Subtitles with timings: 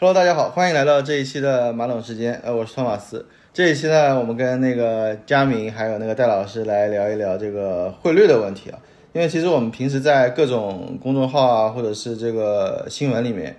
[0.00, 2.40] Hello，大家好，欢迎来到这一期的马桶时间。
[2.44, 3.26] 呃，我是托马斯。
[3.52, 8.78] 这一期呢，我们跟那个佳明还有那个戴老师来聊一聊这个汇率的问题啊。
[9.12, 13.56] 因为其实我们平时在各种公众号啊，或者是这个新闻里面，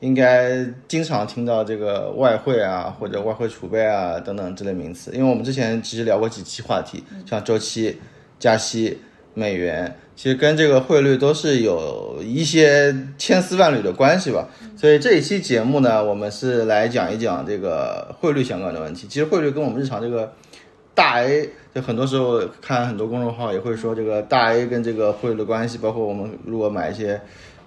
[0.00, 5.10] 应该经常听到这个外汇啊，或者外汇储备啊等等这类名词。
[5.12, 8.00] 因为我们之前其实聊过几期话题，像周期、
[8.38, 8.98] 加息、
[9.34, 9.96] 美元。
[10.14, 14.46] 其实跟这个汇率都是有一些千丝万缕的关系吧，
[14.76, 19.08] 所以这一期节目呢，我们是来讲一讲这个汇率相关的问题。
[19.08, 20.30] 其实汇率跟我们日常这个
[20.94, 27.20] 大 A，就很多时候看很多公众号也会说这个大 A 跟这个汇率的关系，包括我们如果买一些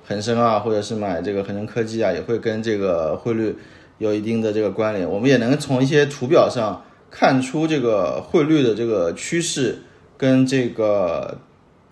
[0.08, 3.54] 恒生啊，或者是买这个恒生科技啊，也会跟这个汇率
[3.98, 5.10] 有一定的这个关联。
[5.10, 9.80] 我们也能从一些图表上看出这个汇率的这个趋势
[10.16, 11.40] 跟这个。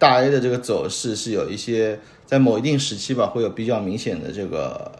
[0.03, 4.91] 大 A 的这个走势是有一些在某一定时期吧，会有比较明显的这个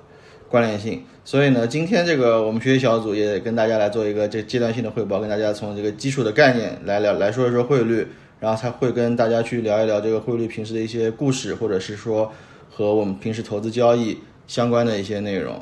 [0.48, 1.04] 关联性。
[1.26, 8.08] 所以呢，今天这个我们学习小组也跟大家来做一个这阶段性的汇报，跟大家从这个基础的概念来聊，来说一说汇率，
[8.40, 12.32] 然后才会跟大家去聊一聊这个汇率平时的一些故事，或者是说
[12.72, 15.54] 和我们平时投资交易相关的一些内容。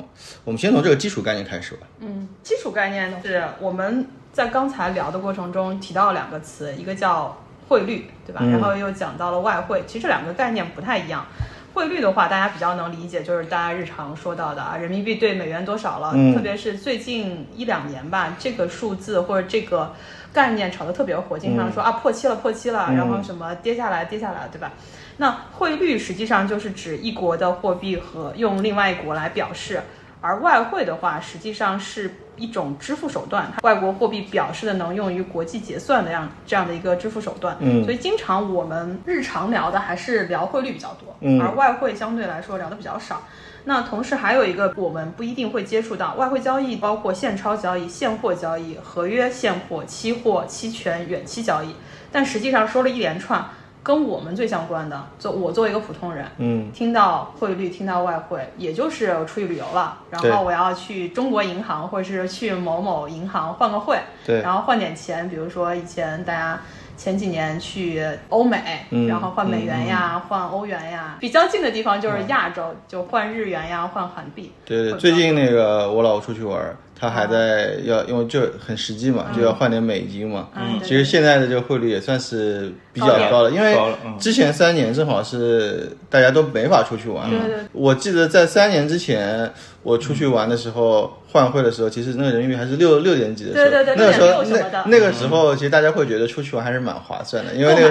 [0.44, 1.88] 我们先从这个基础概念开始吧。
[1.98, 7.36] 嗯，基础概念是我们在刚才聊的过程中提到两个词，一个叫。
[7.72, 8.44] 汇率对吧？
[8.44, 11.26] 然后又讲到了外汇，其实这两个概念不太一样。
[11.72, 16.12] 汇率的话，大家比较能理解，就是大家日常说到的啊，人民币对美元多少了。
[16.34, 19.94] 特别是最近一两年吧，这个数字或者这个
[20.34, 24.72] 概念炒得特别火，经常说啊破七了破七了，然后什么跌下来跌下来，对吧？
[25.16, 29.80] 那汇率实际上就是指一国的货币和用另外一国来表示。
[30.22, 37.56] 而外汇的话，实际上是一种支付手段，外国货币表示的能用于国际结算的样这样的一个支付手段。
[37.58, 43.22] 嗯，所以经常我们日常聊的还是聊汇率比较多，嗯，而外汇相对来说聊的比较少。
[43.64, 51.74] 那同时还有一个我们不一定会接触到外汇交易，包括现钞交易、现货交易、合约现货、期货、期权、远期交易。
[52.12, 53.44] 但实际上说了一连串。
[53.82, 66.60] 跟我们最相关的，做我作为一个普通人，嗯，听到汇率，听到外汇，也就是我出去旅游了，然后我要去中国银行或者是去某某银行换个汇，对，然后换点钱，比如说以前大家
[66.96, 74.52] 前几年去欧美，然后换美元呀，换欧元呀，比较近的地方就是亚洲，就换日元呀，换韩币。
[74.64, 76.60] 对对，最近那个我老婆出去玩。
[77.02, 80.48] 他还在要，因为就很实际嘛，就要换点美金嘛。
[80.54, 83.76] 嗯，其实现在的这个汇率也算是比较高了，因为
[84.20, 87.40] 之前三年正好是大家都没法出去玩嘛。
[87.72, 89.52] 我记得在三年之前，
[89.82, 91.18] 我出去玩的时候。
[91.32, 97.90] 换汇的时候，其实那个人民币还是六六点几的时候，对对对那个时候那那个时候，其实大家会觉得出去玩还是蛮划算的，因为那个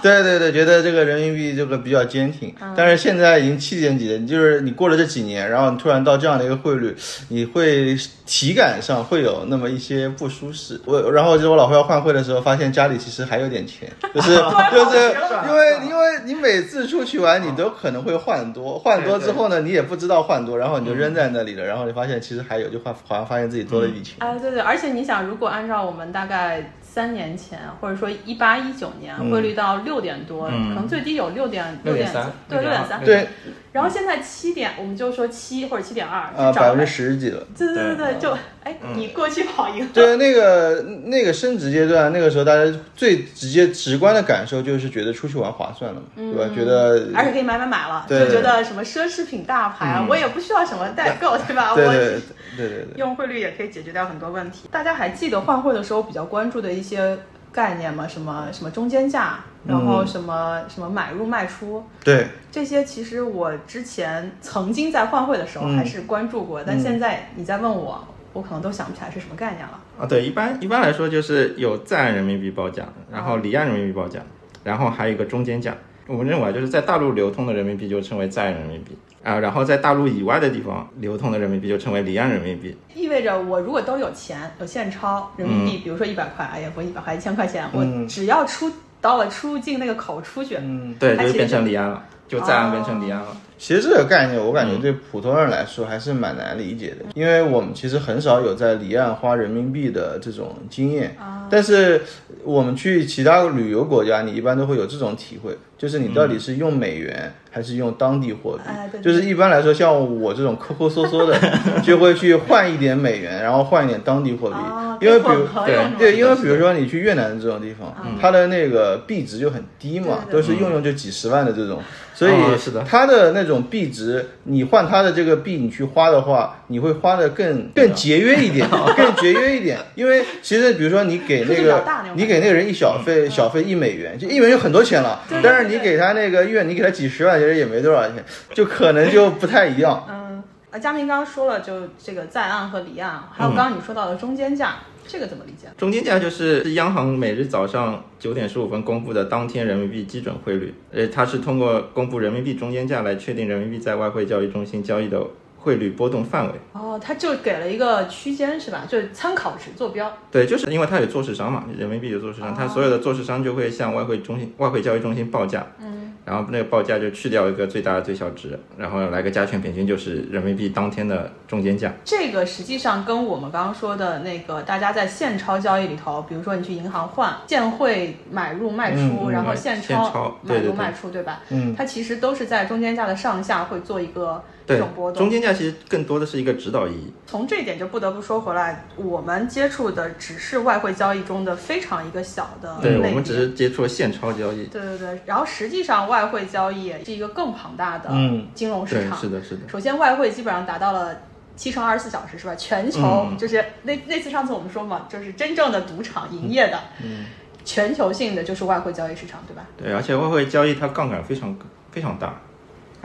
[0.00, 2.54] 对对对，觉得这个人民币这个比较坚挺。
[2.76, 6.94] 但是现在已经七点几了，你就是你过了这几年，然后你突然到这样的一个汇率，
[7.28, 10.80] 你会体感上会有那么一些不舒适。
[10.84, 15.14] 我然后就是我老婆要换汇的时候，发现家里其实还有点钱， 就是就是
[15.48, 22.66] 因为因为你每次出去玩，你都可能会换多，换多之后呢，你也不知道换多，然后你就扔在那里了，然后你发现其实还有。
[22.84, 24.16] 好像发现自己多了一笔钱。
[24.20, 33.28] 哎，对对，而且你想，如果按照我们大概三年前，或者说一八一九年汇率到六点多，可能最低有六点六点三，对六点三，对。
[33.76, 37.46] 然后现在七点，我们就说七或者七点二，啊，百分之十几了。
[37.54, 38.30] 对对对对，就
[38.64, 39.90] 哎，你过去跑赢了。
[39.92, 46.54] 对，那个那个升值阶段，那个时候大家最直接直观的感受就是觉得出去玩划算了嘛，对吧？
[46.54, 51.74] 觉得而且可以买买买了，就觉得什么奢侈品大牌，我也不需要什么代购，对吧？
[51.74, 51.94] 对对
[52.56, 54.68] 对对对，用汇率也可以解决掉很多问题。
[54.70, 57.18] 大家还记得换汇的时候比较关注的一些
[57.56, 58.06] 概念嘛？
[58.06, 59.40] 什么什么中间价？
[59.66, 69.80] 然后什么什么买入卖出，对这些其实我之前曾经在换汇的时候还是关注过，但现在你再问我，我可能都想不起来是什么概念了。
[69.98, 74.20] 啊，对，一般一般来说就是有在岸人民币报价，然后离岸人民币报价，
[74.62, 75.74] 然后还有一个中间价。
[76.06, 82.76] 我们认为就是在大陆流通的人民币就称为在岸人民币啊，然后在大陆以外的地方流通的人民币就称为离岸人民币。
[82.94, 88.70] 意味着我如果都有钱有现钞人民币，比如说一百块，哎呀不一百块一千块钱，我只要出。
[88.98, 93.28] 到了出入境那个口出去，嗯，对，就变成离岸了，就在岸变成离岸了。
[93.30, 93.38] 其
[93.74, 101.16] 实这个概念，我感觉对普通人来说还是蛮难理解的，因为我们其实很少有在离岸花人民币的这种经验。
[101.48, 102.02] 但是
[102.42, 108.98] 我们去其他旅游国家，你一般都会有这种体会，就是你到底是用美元还是用当地货币？
[109.00, 111.38] 就是一般来说，像我这种抠抠搜搜的，
[111.84, 114.56] 就会去换一点美元，然后换一点当地货币。
[115.00, 121.80] 因为比如对对，因为比如说你去越南这种地方，它的那个币值就很低嘛，都是用用就几十万的这种。
[122.12, 129.78] 所以哦是的它的那种币值，你换它的这个币，你去花的话，你会花的更更节约一点， 更节约一点。
[129.94, 131.84] 因为其实比如说你给那个
[132.14, 135.22] 你给那个人一小费，小费一美元，就一美元就很多钱了。
[135.42, 140.06] 但是你给他那个月，你给他几十万，其实也没多少钱，就可能就不太一样。
[140.10, 144.76] 嗯，啊，佳明刚刚说了，就这个在岸和离岸，还有刚刚你说到的中间价，
[145.08, 145.68] 这个怎么理解？
[145.76, 155.24] 中间价就是央行每日早上九点十五分公布的当天人民币基准汇率，呃，它是通过公布人民币中间价来确定人民币在外汇交易中心交易的
[155.66, 156.52] 汇率波动范围。
[156.74, 158.84] 哦，它就给了一个区间是吧？
[158.88, 160.16] 就是参考值坐标。
[160.30, 171.92] 对，就是因为它有做市商嘛，人民币有做市商，它所有的做市商就会向外汇中心、外汇交易中心报价，嗯，然后那个报价就去掉一个最大的最小值，然后来个加权平均，就是人民币当天的中间价。
[172.04, 181.40] 这个实际上跟我们刚刚说的那个，大家在现钞交易里头，比如说你去银行换现汇买入卖出，然后买现现钞买入卖出，对吧？
[181.48, 185.30] 嗯，它其实都是在中间价的上下会做一个这种波，动中。
[185.30, 187.12] 间价其实更多的是一个指导意义。
[187.26, 194.64] 从这一点就不得不说回来，我们接触的只是外汇交易中的非常一个小的对，我们只是接触了现钞交易。
[194.66, 199.18] 对对对，然后实际上外汇交易是一个更庞大的嗯金融市对，场。
[199.18, 199.68] 是的，是的。
[199.68, 201.16] 首先，外汇基本上达到了
[201.54, 202.54] 七乘二十四小时，是吧？
[202.54, 207.26] 全球、嗯就是那那次上次我们说嘛，就是真正的赌场营业的，嗯
[207.64, 209.64] 全球性的就是外汇交易市场，对吧？
[209.76, 211.56] 对，而且外汇交易它杠杆非常
[211.90, 212.40] 非常大。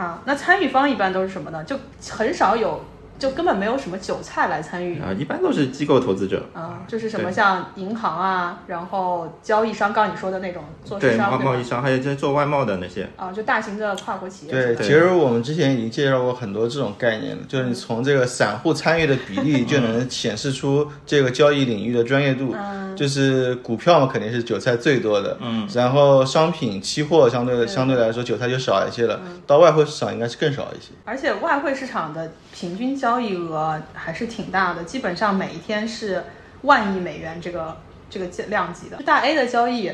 [0.01, 1.63] 啊，那参与方一般都是什么呢？
[1.63, 1.77] 就
[2.09, 2.83] 很少有，
[3.21, 4.99] 就根本没有什么韭菜来参与。
[4.99, 6.43] 啊，一般都是机构投资者。
[6.53, 11.63] 啊，就是什么像银行啊，然后交易商，刚刚你说的那种做商，对贸贸易？
[11.63, 13.07] 商，还有在做外贸的那些。
[13.15, 14.51] 啊，就大型的跨国企业。
[14.51, 22.55] 对，其实我们之前已经介绍过很多这种概念了，就是你从这个散户参与的比例就能显示出这个交易领域的专业度。
[22.57, 30.91] 嗯就是股票嘛，肯定是韭菜最多的，嗯，然后商品、期货相对相对来说韭菜就少一些了，到外汇市场应该是更少一些。
[31.05, 36.23] 而且外汇市场的平均交易额还是挺大的，基本上每一天是
[36.61, 37.77] 万亿美元这个
[38.09, 38.97] 这个量级的。
[39.03, 39.91] 大 A 的交易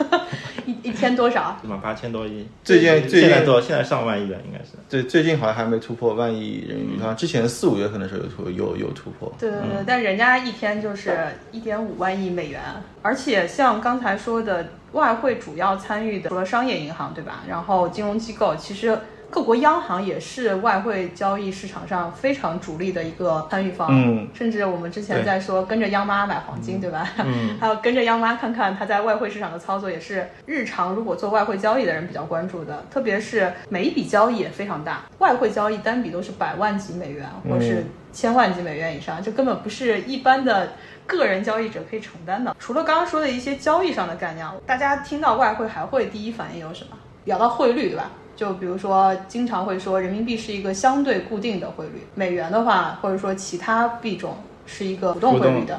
[0.66, 1.58] 一一天多少？
[1.60, 1.78] 是吗？
[1.82, 2.46] 八千多亿。
[2.64, 4.72] 最近最近现在多，现在上万亿了，应该是。
[4.88, 9.32] 对，最近好像还没突破万亿人民币，好像之前四五月份的时候有突有有突破。
[9.38, 11.18] 对对对，但人家一天就是
[11.52, 12.60] 一点五万亿美元，
[13.02, 17.42] 而且像刚才说的，外汇主要参与的除了商业银行，对吧？
[17.46, 18.98] 然后金融机构，其实
[19.30, 23.88] 各国央行也是外汇交易市场上非常主力的一个参与方。
[23.90, 27.08] 嗯，甚至我们之前在说跟着央妈买黄金，对吧？
[27.18, 32.84] 嗯， 还有跟着央妈看看她在外汇市场的操作，也是日常如果做外汇交易的人比较关注的。
[32.90, 40.70] 特别是每一笔交易也非常大，外汇交易单笔都是百万级美元，或是千万级美元以上，这根本不是一般的。
[41.06, 46.96] 个人交易者可以承担的，除了刚刚说的一些交易上的概念，大家听到外汇还会第一反应有什么？
[47.24, 48.08] 聊到汇率，对吧？
[48.40, 54.34] 就比如说，经常会说人民币是一个相对固定的汇率，美元的话，或者说其他币种
[54.64, 55.78] 是一个浮动汇率的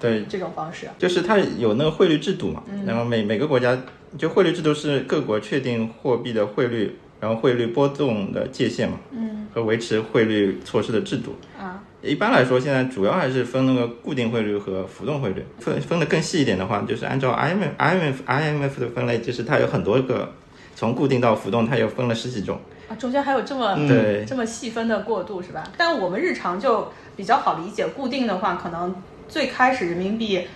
[0.00, 0.88] 对，这种方式。
[0.98, 3.80] 就是它有那个汇率制度嘛，然后每每个国家
[4.18, 11.36] 就汇率制度是各国确定货币的汇率，然后汇率波动的界限嘛，嗯，和维持汇率措施的制度。
[11.56, 15.44] 啊，一般来说，现在主要还是分那个固定汇率和浮动汇率。
[15.60, 20.32] 分分的更细一点的话，就是按照 IMF IMF IMF 的分类，就是它有很多个，
[20.80, 22.58] 从固定到浮动，它又分了十几种。
[22.88, 25.62] 啊，中间还有这么、对这么细分的过渡是吧？
[25.76, 28.96] 但我们日常就比较好理解，固定的话，可能
[29.28, 30.46] 最开始人民币，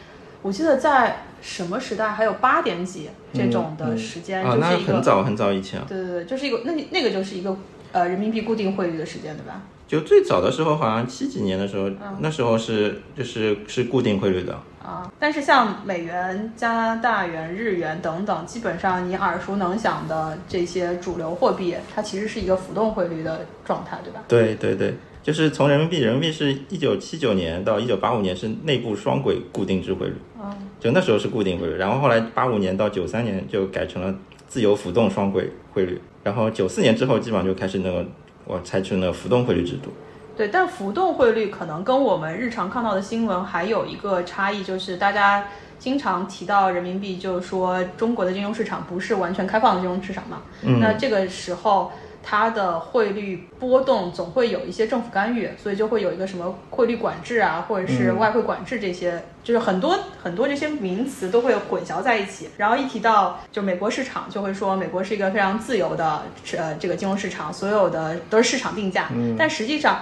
[0.41, 7.55] 我记得在什么时代还有八点几这种的时间，啊，那就是一个很早很早以前啊，对对对，就是一个那那个就是一个
[7.93, 9.61] 呃人民币固定汇率的时间对吧？
[9.87, 14.59] 就最早的时候，好像七几年的时候，那时候是就是是固定汇率的。
[14.85, 24.23] 啊，但是像美元、加拿大元、日元等等，基本上你耳熟能详的这些主流货币，它其实是一个浮动汇率的状态，对吧？
[24.29, 34.15] 对对对，就是从人民币，人民币是一九七九年到一九八五年是内部双轨固定制汇率，啊，就那时候是固定汇率，然后后来八五年到九三年就改成了
[34.47, 38.05] 自由浮动双轨汇率，然后九四年之后基本上就开始那个
[38.45, 39.91] 我采取那个浮动汇率制度。
[40.37, 45.47] 对，但浮动汇率可能跟我们日常看到的新闻还有一个差异，就是大家
[45.79, 50.43] 经常提到人民币，就是说中国的金融市场不是完全开放的金融市场嘛。
[50.63, 62.49] 嗯那这个时候它的汇率波动总会有一些政府干预，所以就会有一个什么汇率管制啊，或者是外汇管制这些，就是很多很多这些名词都会混淆在一起。
[62.57, 66.23] 然后一提到就美国市场，就会说美国是一个非常自由的
[66.57, 69.11] 呃这个金融市场，所有的都是市场定价。
[69.39, 70.01] 但实际上，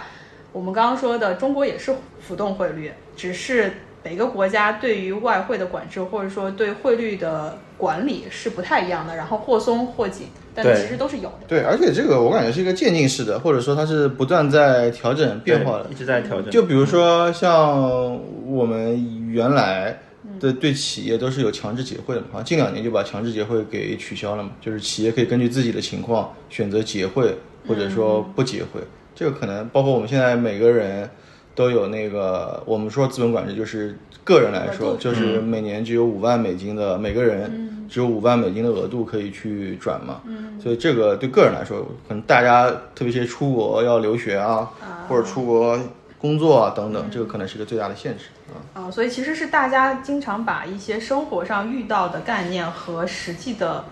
[0.52, 3.72] 我们刚刚说的中国也是浮动汇率，只是
[4.04, 11.46] 每个国家对于外汇的管制，或者说对汇率的管理是不太一样的，然后或松或紧，但其实都是有的。
[11.48, 15.86] 对，而且这个我感觉是一个渐进式的，或者说它是不断在调整变化的。
[15.90, 16.50] 一直在调整。
[16.50, 20.00] 就比如说像我们原来
[20.38, 28.80] 的对企业都是有强制结汇的嘛，好像近两年就把强制结汇给取消了嘛，就是企业可以根据自己的情况选择结汇或者说不结汇。
[29.22, 31.08] 这个可能包括我们现在每个人
[31.54, 40.22] 都有那个，我们说资本管制就是个人来说，就是每年只有五万美金的每个人只有五万美金的额度可以去转嘛。
[40.26, 44.68] 嗯所以这个对个人来说，可能大家特别是出国要留学啊，
[45.08, 45.78] 或者出国
[46.18, 48.82] 工作啊等等，这个可能是个最大的限制啊。
[48.82, 53.84] 啊、所以其实是大家经常把一些生活上遇到的概念和实际的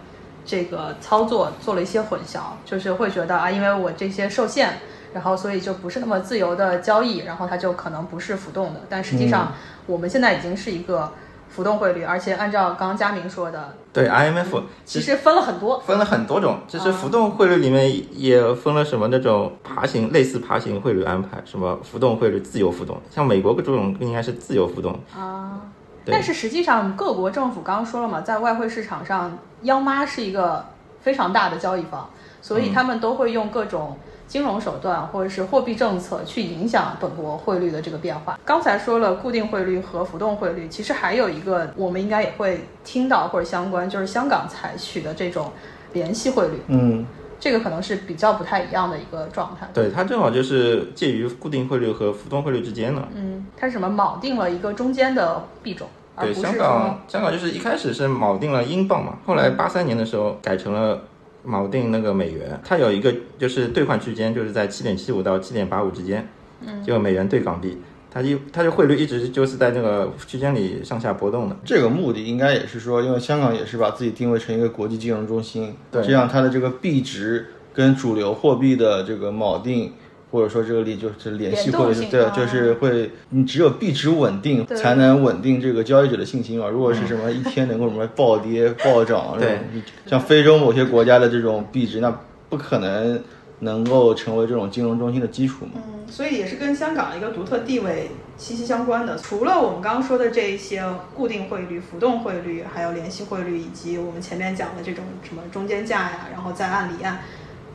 [0.45, 4.79] 这个操作做了一些混淆，就是会觉得啊，因为我这些受限，
[5.13, 8.81] 然后所以就不是那么自由的交易，然后它就可能不是浮动的。
[8.89, 9.53] 但实际上，
[9.87, 11.13] 我们现在已经是一个
[11.49, 15.81] 浮动汇率，而且按照刚刚佳明说的，对 IMF 其实分了很多。
[15.81, 24.97] 分了很多种，就是浮动汇率里面也分了什么那种爬行类似爬行汇率安排，什么浮动汇率、自由浮动，像美国这种应该是自由浮动。
[25.13, 25.61] 啊，
[26.05, 30.65] 但是实际上各国政府刚刚说了嘛，在外汇市场上，央妈是一个
[31.01, 32.09] 非常大的交易方，
[32.41, 33.99] 所以他们都会用各种
[34.31, 38.39] 金融手段或者是货币政策去影响本国汇率的这个变化。
[38.45, 45.51] 刚才说了固定汇率和浮动汇率，其实还有一个我们应该也会听到或者相关，就是香港采取的这种
[45.95, 47.05] 联系汇率，嗯，
[47.41, 49.69] 这个可能是比较不太一样的一个状态。
[49.75, 53.03] 对，它正好就是介于固定汇率和浮动汇率之间的。
[53.13, 55.89] 嗯，它是什么锚定了一个中间的币种，
[56.21, 61.03] 对，香港香港就是一开始是锚定了英镑嘛，后来八三年的时候改成了
[61.47, 66.29] 锚定那个美元，它有一个就是兑换区间，就是在七点七五到七点八五之间，
[66.67, 67.79] 嗯，就美元兑港币，
[68.11, 71.57] 它就它就汇率一直就是在那个区间里上下波动的。
[71.65, 79.93] 这个目的应该也是说，因为香港也是把自己定位成一个国际金融中心，对这样它的这个币值跟主流货币的这个锚定。
[80.31, 86.69] 或者说这个力就是联系联动或者是对，啊就是会你只有币值稳定，才能稳定这个交易者的信心啊。
[86.69, 89.59] 如果是什么一天能够什么暴跌暴涨， 对
[90.07, 92.17] 像非洲某些国家的这种币值，那
[92.49, 93.21] 不可能
[93.61, 95.73] 能够成为这种金融中心的基础嘛。
[95.77, 99.19] 嗯，所以也是跟香港的一个独特地位息息相关的。
[99.19, 100.83] 除了我们刚刚说的这一些
[101.15, 107.19] 固定汇率、浮动汇率，还有联系汇率，以及我们前面讲的这种什么中间价呀，然后在岸离岸，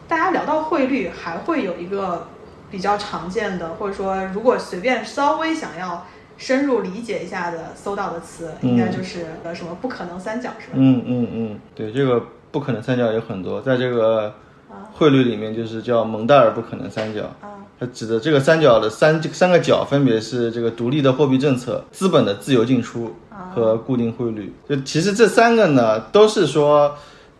[0.07, 2.27] 大家聊到汇率，还会有一个
[2.75, 6.05] 比较常见的，或者说如果随便稍微想要
[6.37, 10.73] 深入理解一下的搜到的词，应该就是呃什么不可能三角是吧？
[10.73, 14.33] 嗯嗯嗯，对，这个不可能三角有很多，在这个
[14.91, 17.21] 汇率里面就是叫蒙代尔不可能三角。
[17.39, 23.13] 啊它指的这个三角的三这三个角分别是这个独立的货币政策、资本的自由进出
[23.53, 24.53] 和固定汇率。
[24.67, 26.95] 就其实这三个呢，都是说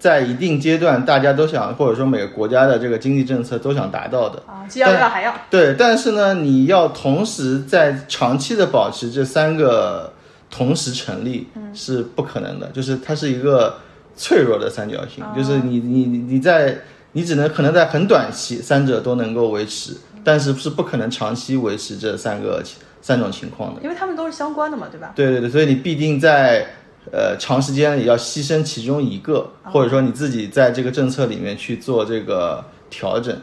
[0.05, 4.39] 在一定阶段大家都想，或者说每个国家的这个经济政策都想达到的。
[4.45, 5.33] 啊，既要要还要。
[5.49, 10.13] 对，但是呢，你要同时在长期的保持这三个
[10.51, 13.79] 同时成立是不可能的，就是它是一个
[14.15, 16.77] 脆弱的三角形，就是你你你你在
[17.13, 22.61] 你只能可能在很短期三者都能够维持，但是是不可能长期维持这三个
[23.01, 23.81] 三种情况的。
[23.81, 25.13] 因为他们都是相关的嘛，对吧？
[25.15, 26.67] 对对对，所以你必定在
[27.11, 33.35] 呃长时间也要牺牲其中一个，或者说你自己在这个政策里面去做这个调整，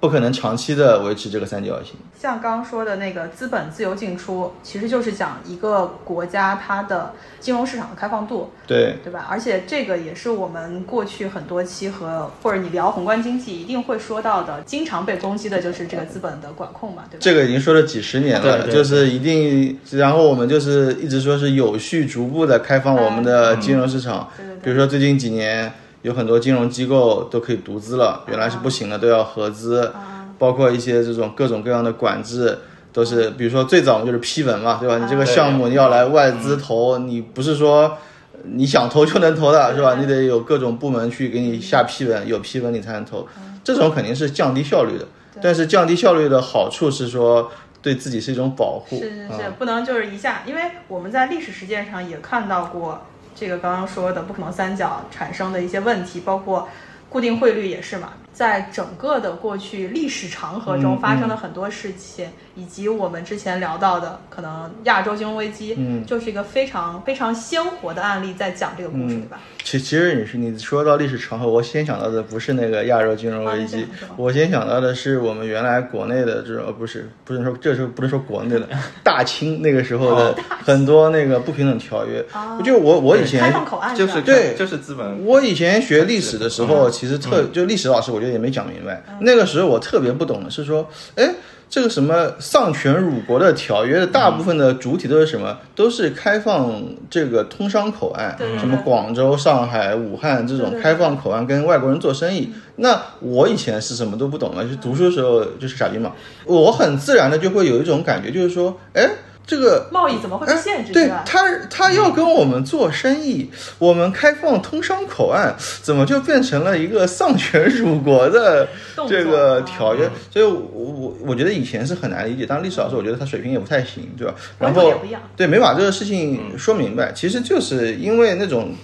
[0.00, 1.94] 不可能长期的维持这个三角形。
[2.20, 9.26] 像刚刚说的那个资本自由进出，其实就是讲一个国家它的金融市场的开放度，对，对吧？
[9.30, 17.18] 而且这个也是我们过去很多期和或者你聊宏观经济一定会说到的，经常被攻击的就是这个资本的管控嘛，对吧？
[17.20, 25.72] 这个已经说了几十年了，对对就是一定，然后我们就是一直说是有序逐步的开放我们的金融市场，对对对比如说最近几年
[26.08, 29.92] 有很多金融机构都可以独资了，原来是不行的，都要合资，
[30.38, 32.58] 包括一些这种各种各样的管制。
[32.90, 34.96] 都是，比如说最早就是批文嘛，对吧？
[34.98, 37.98] 你这个项目你要来外资投，你不是说
[38.44, 39.96] 你想投就能投的，是吧？
[39.96, 43.28] 你得有各种部门去给你下批文，有批文你才能投。
[43.62, 45.06] 这种肯定是降低效率的，
[45.42, 48.98] 但是降低效率的好处是说对自己是一种保护。
[48.98, 53.02] 是是是，啊不能就是一下，因为我们在历史实践上也看到过
[53.38, 56.68] 这个刚刚说的不可能三角产生的一些问题，包括
[57.08, 66.06] 固定汇率也是嘛，在整个的过去历史长河中发生了很多事情，以及我们之前聊到的可能亚洲金融危机，嗯。
[66.06, 69.40] 就是一个非常非常鲜活的案例，在讲这个故事，嗯对吧？
[69.64, 73.84] 其其实你是你说到历史长河，我先想到的不是那个亚洲金融危机
[74.16, 78.68] 我先想到的是我们原来国内的这种，呃不是不能说这时候不能说国内的
[79.02, 82.24] 大清那个时候的很多那个不平等条约。
[82.64, 87.52] 就我我以前开前放口岸就是对就是资本我以前学历史的时候，其实特嗯。
[87.52, 89.02] 就历史老师，我觉得也没讲明白。
[89.20, 91.34] 那个时候我特别不懂的是说，哎，
[91.68, 95.58] 这个什么丧权辱国的条约的大部分的主体都是什么？
[95.74, 102.52] 都是开放这个通商口岸什么广州、上海、武汉这种开放口岸跟外国人做生意。
[102.76, 106.12] 那我以前是什么都不懂的，就是读书的时候就是傻逼嘛。
[106.44, 109.08] 我很自然的就会有一种感觉，就是说，哎，
[109.48, 111.10] 这个贸易怎么会被限制，哎对？
[111.24, 111.40] 他，
[111.70, 118.68] 他要跟我们做生意，我们开放通商口岸，怎么就变成了一个丧权辱国的
[119.08, 120.08] 这个啊条约？
[120.30, 124.34] 所以我，我我觉得以前是很难理解，当历史老师我觉得他水平也不太行，对吧？
[124.58, 124.92] 然后
[125.34, 128.74] 对没把这个事情说明白，其实就是因为那种。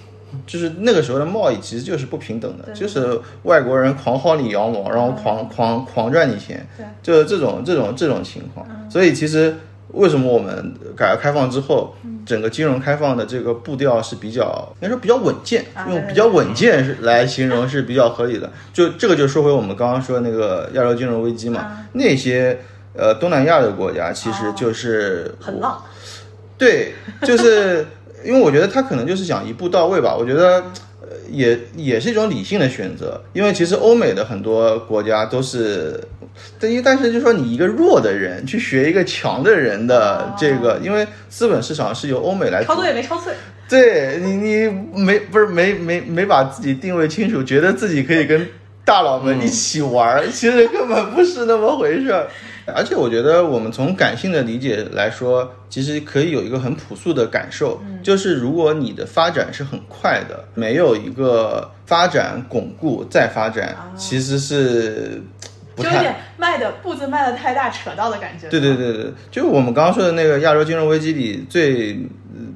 [0.45, 6.67] 就是那个时候的贸易其实就是不平等的，就是外国人狂薅你羊毛，然后狂狂狂赚你钱，
[7.01, 8.67] 就是这种这种这种情况。
[8.89, 9.55] 所以其实
[9.95, 18.51] 为什么我们改革开放之后，整个金融开放的这个步调是比较应该说比较稳健，用比较稳健是来形容是比较合理的。
[18.73, 22.59] 就这个就说回我们刚刚说的那个亚洲金融危机嘛，那些
[22.93, 25.81] 呃东南亚的国家其实就是很浪，
[26.57, 27.85] 对，就是
[28.23, 30.15] 因为我觉得他可能就是想一步到位吧。
[30.15, 30.63] 我觉得
[31.01, 36.01] 呃也也是一种理性的选择，因为其实欧美的很多国家都是，
[36.59, 43.19] 但因但是就说你一个弱的人去学一个强的人的这个，因为资本市场是由欧美来主抄作也没抄
[43.67, 48.47] 对，对你，你没不是没没没把自己定位清楚，觉得自己可以跟
[48.83, 52.27] 大佬们一起玩儿，其实根本不是那么回事儿。
[52.67, 65.21] 而且我觉得我们从感性的理解来说，其实可以有一个很朴素的感受，就是如果你的发展是很快的，没有一个发展巩固再发展，其实是
[65.83, 68.47] 就有点迈的步子迈的太大，扯到的感觉。
[68.49, 71.99] 对对对对，就我们刚刚说的那个亚洲金融危机里最，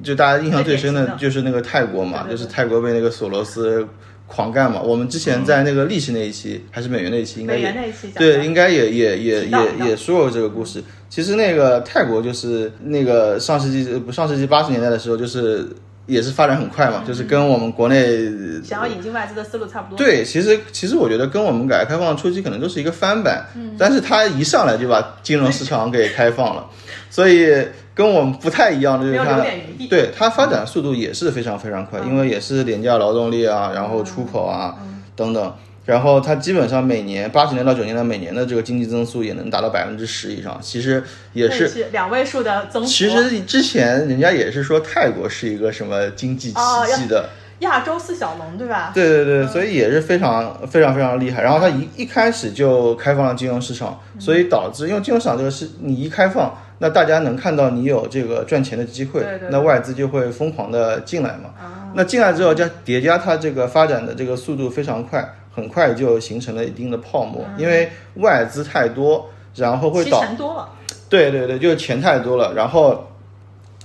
[0.02, 3.86] 就大家印象最深的就是那个泰国嘛，对对对就是泰国被那个索罗斯
[4.26, 4.80] 狂干嘛。
[4.80, 7.74] 我们之前在那个历史那一期、还是美元那一期，应该也
[8.16, 10.82] 对，应该也也也也也说过这个故事。
[11.08, 15.68] 其实那个泰国就是那个上世纪呃不上世纪八十年代的时候，就是
[16.06, 18.30] 也是发展很快嘛，就是跟我们国内
[18.64, 19.98] 想要引进外资的思路差不多。
[19.98, 23.76] 对，其实其实我觉得跟我们改革开放初期可能都是一个翻版，嗯。
[23.78, 26.66] 但是它一上来就把金融市场给开放了，
[27.10, 27.46] 所以
[27.94, 29.44] 跟我们不太一样的就是它
[29.88, 32.08] 对它发展速度也是非常非常快，嗯。
[32.08, 34.74] 因为也是廉价劳动力啊，然后出口啊、
[35.14, 35.52] 等等。
[35.90, 42.88] 然后它基本上每年八十年到九十年代每年的这个经济增速也能达到百分之十以上，其实也那是是两位数的增幅。
[42.88, 46.58] 其实之前人家也是说泰国是一个什么经济奇
[46.96, 48.92] 迹的，亚洲四小龙，对吧？
[48.94, 51.42] 对对对，所以也是非常非常非常厉害。
[51.42, 61.50] 然后它一一开始就开放了金融市场，所以导致因为金融市场这个是你一开放，那大家能看到你有这个赚钱的机会，对对对那外资就会疯狂的进来嘛。
[61.58, 65.28] 啊那进来之后加叠加它这个发展的这个速度非常快，
[65.60, 70.68] 很快就形成了一定的泡沫，因为外资太多，然后会期导钱多了，
[71.10, 73.06] 对对对，就是钱太多了，然后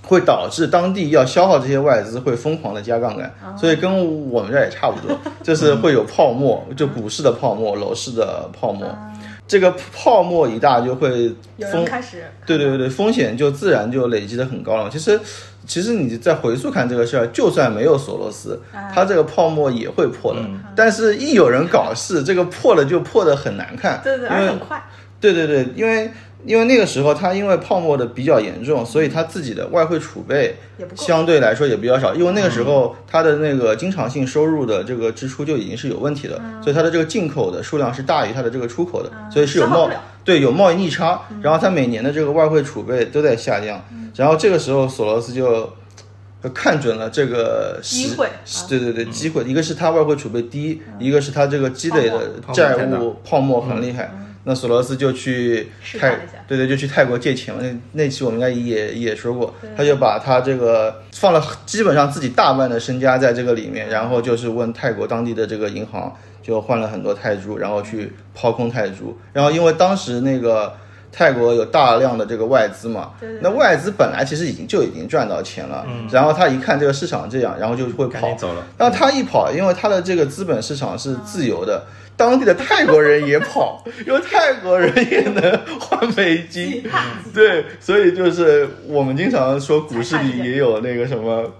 [0.03, 8.87] 会导致当地要消耗这些外资，会疯狂的加杠杆，所以跟我们这儿也差不多，就是会有泡沫，就股市的泡沫、楼市的泡沫。
[9.47, 14.89] 这个泡沫一大，就会有风人开始对对对对，风险就自然就累积的很高了。
[14.89, 15.19] 其实，
[15.67, 20.39] 其实你再回溯看这个事儿，就算没有索罗斯，啊它这个泡沫也会破的。
[20.41, 24.01] 嗯但是，一有人搞事，这个破了就破的很难看。
[24.03, 24.83] 对对，而且很快。
[25.19, 26.11] 对对对，因为
[26.45, 30.55] 因为那个时候它因为泡沫的比较严重，所以它自己的外汇储备
[30.95, 32.13] 相对来说也比较少。
[32.13, 39.89] 因为那个时候它的那个经常性收入的这个支出就已经是有问题的，所以它的这个进口的数量是大于它的这个出口的，所以是有贸
[40.23, 43.83] 对有贸易逆差，然后它每年的这个外汇储备都在下降，
[44.15, 45.69] 然后这个时候索罗斯就。
[46.43, 48.29] 就看准了这个机会
[48.69, 54.11] 对对对，机会，一个是他外汇储备低，一个是他这个积累的债务泡沫很厉害。
[54.45, 57.61] 那索罗斯就去泰对对，就去泰国借钱了。
[57.61, 69.17] 那那期我们应该也也说过，他就把他这个放了基本上自己大半的身家在这个里面，然后就是问泰国当地的这个银行，就换了很多泰铢，然后去抛空泰铢。
[69.33, 70.71] 然后因为当时那个
[71.11, 78.35] 泰国有大量的这个外资嘛，对对那外资本来其实已经就已经赚到钱了，然后他一看这个市场这样，然后就会跑。
[78.35, 78.63] 走了。
[78.77, 81.85] 然后他一跑，因为他的这个资本市场是自由的，
[82.17, 86.81] 当地的泰国人也跑，因为泰国人也能换美金。
[87.33, 91.51] 对，所以就是我们经常说股市里也有那个什么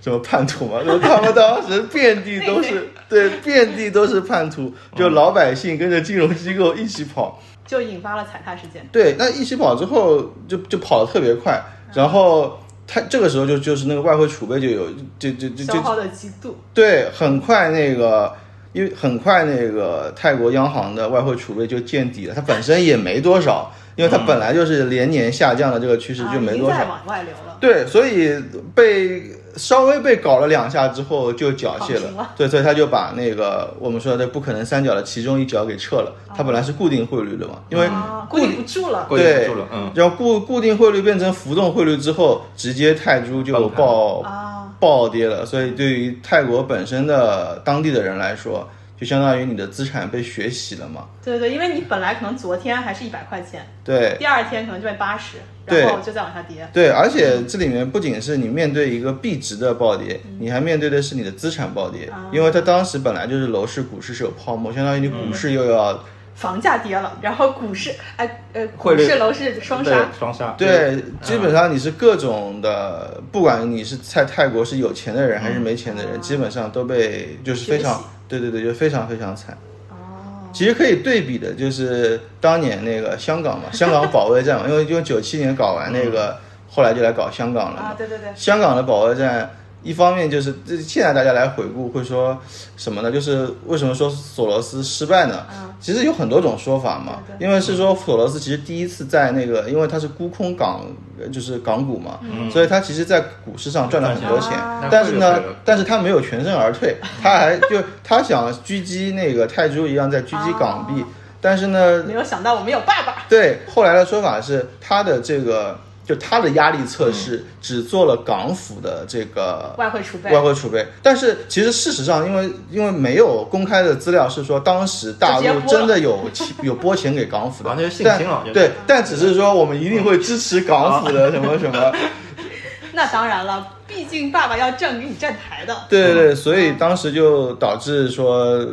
[0.00, 8.86] 什么叛徒嘛，就他们当时遍地都是， 对，遍地都是叛徒，就老百姓跟着金融机构一起跑，就引发了踩踏事件。
[8.92, 11.60] 对，那一起跑之后就就跑得特别快，
[11.92, 14.88] 然后他这个时候就就是那个外汇储备就有
[15.18, 18.32] 就就就就消耗的极度，对，很快那个。
[18.76, 27.56] 因为很快那个泰国央行的外汇储备就见底了，它本身也没多少，因为它本来就是连年下降的这个趋势就没多少，啊已经在往外流了。
[27.58, 28.38] 对，所以
[28.74, 29.22] 被
[29.56, 32.34] 稍微被搞了两下之后就缴械了。
[32.36, 39.06] 对，所以他就把那个我们说的不可能三角的其中一角给撤了，它本来是固定汇率的嘛，因为啊，固定不住了。
[39.08, 51.06] 固定对不住了，嗯，然后固固定汇率变成浮动汇率之后，直接泰铢就爆啊，暴跌了，所以对于泰国本身的当地的人来说，就相当于你的资产被血洗了嘛。
[51.24, 54.16] 对对，因为你本来可能昨天还是一百块钱，对。
[54.18, 56.66] 第二天可能就变八十，然后就再往下跌。
[56.72, 60.38] 对，而且这里面不仅是你面对一个币值的暴跌，嗯。
[60.40, 62.30] 你还面对的是你的资产暴跌，啊。
[62.32, 66.02] 因为它当时本来就是楼市、股市是有泡沫，相当于你股市又要、
[66.36, 70.08] 房价跌了，然后股市，哎呃，股市、楼市双杀。
[70.18, 79.56] 双杀，对，基本上你是各种的，不管你是在泰国是有钱的人还是没钱的人，基本上都被就是非常，对对对，就非常非常惨。
[79.88, 86.36] 哦，其实可以对比的就是当年那个香港嘛， 香港保卫战嘛，因为因为九七年搞完那个，
[86.68, 87.88] 后来就来搞香港了嘛。
[87.88, 87.94] 啊，。
[87.96, 89.50] 对对对，香港的保卫战，
[89.86, 92.36] 一方面就是这现在大家来回顾会说
[92.76, 93.12] 什么呢？
[93.12, 95.46] 就是为什么说索罗斯失败呢？
[95.80, 100.80] 其实有很多种说法嘛，因为是说索罗斯其实第一次在那个，因为他是沽空港，
[101.20, 102.18] 呃就是港股嘛，
[102.50, 111.04] 所以他其实在股市上赚了很多钱，啊但是呢但是他没有全身而退，他还就他想狙击那个泰铢一样在狙击港币，
[111.40, 113.24] 但是呢，没有想到我们有爸爸。
[113.28, 120.30] 对，后来的说法是他的这个，就他的压力测试只做了港府的这个外汇储备。
[120.32, 131.92] 外汇储备，但是其实事实上，因为因为没有公开的资料是说当时大陆真的有钱有拨钱给港府的， 完全信但心了对，但只是说我们一定会支持港府的什么什么，
[132.94, 135.74] 那当然了，毕竟爸爸要站给你站台的。
[135.88, 138.66] 对对对，所以当时就导致说，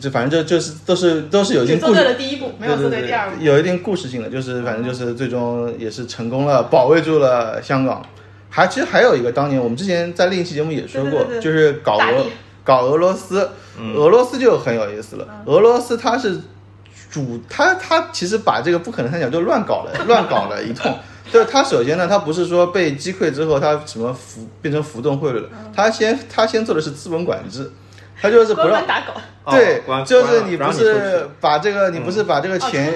[0.00, 3.36] 这反正就就是都是都是有一只做对定故事了第一步，没有做对第二步。
[3.40, 8.02] 有一定故事性的，就是反正就是最终也是成功了，保卫住了香港。
[8.48, 12.26] 还其实还有一个，当年我们之前在另一期节目也说过，对对对对就是搞俄
[12.64, 13.48] 搞俄罗斯，
[13.94, 15.26] 俄罗斯就很有意思了。
[15.46, 16.40] 俄罗斯它是
[17.10, 20.92] 主，它它其实把这个不可能三角就乱搞了，乱搞了一通。
[21.32, 27.70] 就是它首先呢，他不是说被击溃之后，他什么浮变成浮动汇率了，他先他先做的是资本管制，
[28.20, 29.12] 他就是不让打狗，
[29.44, 32.94] 哦对，就是你不是把这个，你不是把这个哦，钱，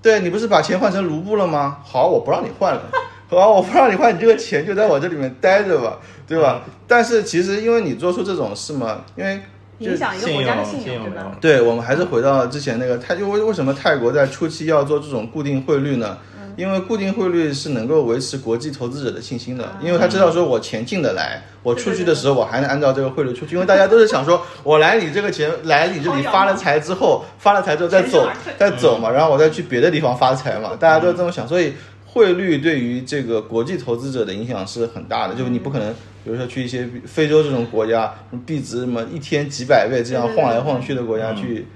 [0.00, 1.78] 对你不是把钱换成卢布了吗？
[1.84, 2.82] 好，我不让你换了，
[3.28, 6.62] 好，我不让你换，你这个钱就在我这里面待着吧，对吧？
[6.86, 9.40] 但是其实因为你做出这种事嘛，因为
[9.78, 11.34] 影响一个信国家的信信用，对吧用？
[11.40, 16.16] 对我们还是回到之前那个泰，就为为什么泰国在初期要做这种固定汇率呢？
[16.56, 31.72] 因为固定汇率是能够维持国际投资者的信心的，因为他知道说我钱进得来，我出去的时候我还能按照这个汇率出去，因为大家都是想说，我来你这个钱来你这里发了财之后，发了财之后再走再走嘛，然后我再去别的地方发财嘛，大家都是这么想，所以
[32.04, 35.92] 汇率对于这个国际投资者的影响是很大的，就是你不可能，
[36.24, 38.12] 比如说去一些非洲这种国家，
[38.44, 41.66] 币值什么一天几百倍这样晃来晃去的国家去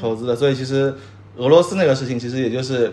[0.00, 0.92] 投资的，所以其实
[1.36, 2.92] 俄罗斯那个事情其实也就是。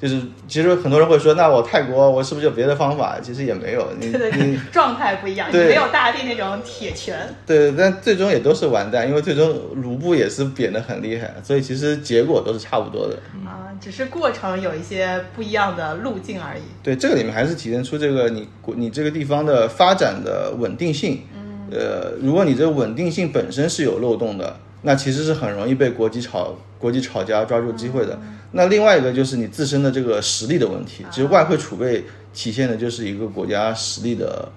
[0.00, 3.18] 就是，其实很多人会说，那我泰国我是不是有别的方法？
[3.20, 4.12] 其实也没有，你
[4.70, 7.18] 状态不一样，你对没有大地那种铁拳。
[7.44, 13.16] 对，但最终也都是完蛋，因为最终卢布也是贬得很厉害，所以其实结果都是差不多的。
[13.44, 16.62] 啊，只是过程有一些不一样的路径而已。
[16.80, 21.22] 对，这个里面还是体现出这个你国你这个地方的发展的稳定性。
[21.34, 28.18] 嗯，呃，如果你这个稳定性本身是有漏洞的，那其实是很容易被国际炒国际炒家抓住机会的。
[28.52, 34.48] 那另外一个就是你自身的这个实力的问题，其实外汇储备体现的就是一个国家实力的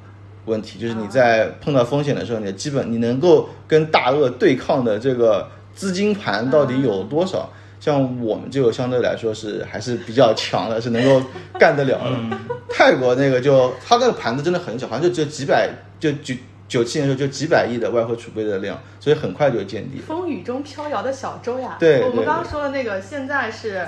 [0.45, 7.49] 问题，就是你在碰到风险的时候，你的基本你能够跟大鳄对抗的这个资金盘到底有多少？
[7.79, 11.19] 像我们就相对来说是还是比较强的，是能够
[11.60, 12.38] 干得了的。
[12.69, 15.67] 泰国那个就它那个盘子真的很小，好像就只有几百，
[15.99, 16.36] 就九
[16.71, 20.03] 九七年的时候就几百亿的外汇储备的量，所以很快就见底了。
[20.07, 23.86] 风雨中飘摇的小舟呀，对对我们刚刚说的那个，现在是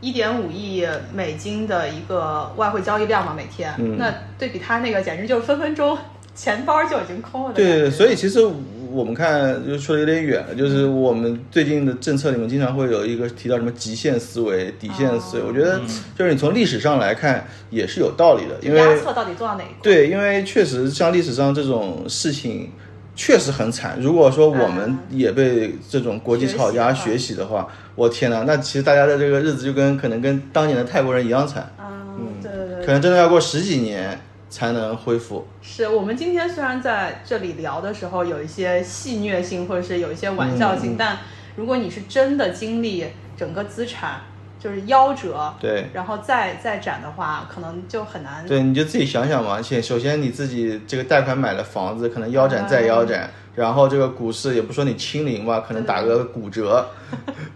[0.00, 3.74] 一点五亿美金的一个外汇交易量嘛，每天。
[3.78, 5.98] 嗯那对比它那个，简直就是分分钟
[6.36, 7.66] 钱包就已经空了的对。
[7.66, 8.46] 对对，所以其实
[8.92, 15.80] 我们看就说的有点远了，就是我们最近的政策里面经常会有一个提到什么极限思维、底线思维，我觉得
[16.16, 19.82] 就是你从历史上来看也是有道理的，因为压测到底做到哪一步？
[19.82, 22.70] 对，因为确实像历史上这种事情
[23.14, 23.98] 确实很惨。
[24.00, 32.86] 如果说我们也被这种国际炒家学习的话，我天哪，那其实大家的这个日子就跟可能跟当年的泰国人一样惨，嗯，对对对。
[32.86, 34.18] 可能真的要过十几年
[34.50, 35.46] 才能恢复。
[35.62, 41.16] 是我们今天虽然在这里聊的时候有一些戏谑性或者是有一些玩笑性，但
[41.56, 44.20] 如果你是真的经历整个资产
[44.58, 48.44] 就是夭折，对，然后再再展的话，可能就很难。
[48.46, 49.62] 对，你就自己想想嘛。
[49.62, 53.30] 且首先你自己这个贷款买了房子，可能腰斩再腰斩，
[53.60, 56.88] 然后这个股市也不说你清零吧，可能打个骨折，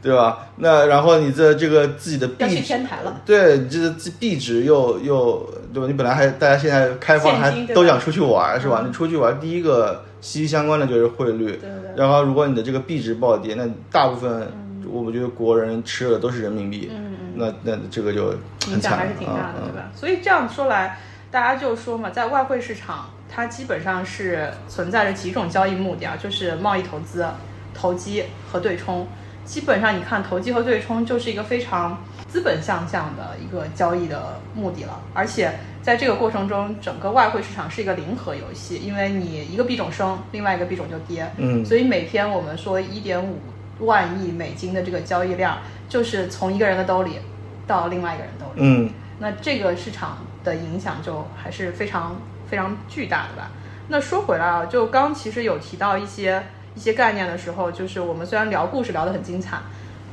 [0.03, 0.39] 对吧？
[0.57, 3.91] 那然后你这这个自己的币值，天台了，对，你这个
[4.21, 5.87] 币值又又对吧？
[5.87, 8.81] 你本来还大家现在开放还都想出去玩是吧？
[8.83, 14.47] 嗯你出去玩第一个息息相关的就是汇率，对对对然后如果你的这个币值暴跌，那大部分
[14.87, 17.19] 我们觉得国人吃的都是人民币，嗯嗯。
[17.37, 18.29] 那那这个就
[18.67, 19.91] 很惨影响还是挺大的，嗯对吧？
[19.97, 20.99] 所以这样说来，
[21.31, 27.27] 大家就说嘛，在外汇市场，它基本上是存在着几种交易目的啊，就是贸易投资、
[27.75, 29.07] 投机和对冲。
[29.45, 43.39] 基本上你看投机和对冲就是一个非常资本向向的一个交易的目的了，而且在这个过程中，整个外汇市场是一个零和游戏，因为你一个币种升，另外一个币种就跌，嗯所以每天我们说一点五
[43.81, 45.59] 万亿美金的这个交易量，
[45.91, 47.19] 就是从一个人的兜里
[47.67, 48.61] 到另外一个人兜里。
[48.63, 52.17] 嗯那这个市场的影响就还是非常
[52.49, 53.51] 非常巨大的吧。
[53.89, 56.43] 那说回来啊，就刚其实有提到一些
[56.75, 59.59] 一些概念的时候，就是我们虽然聊故事聊得很精彩，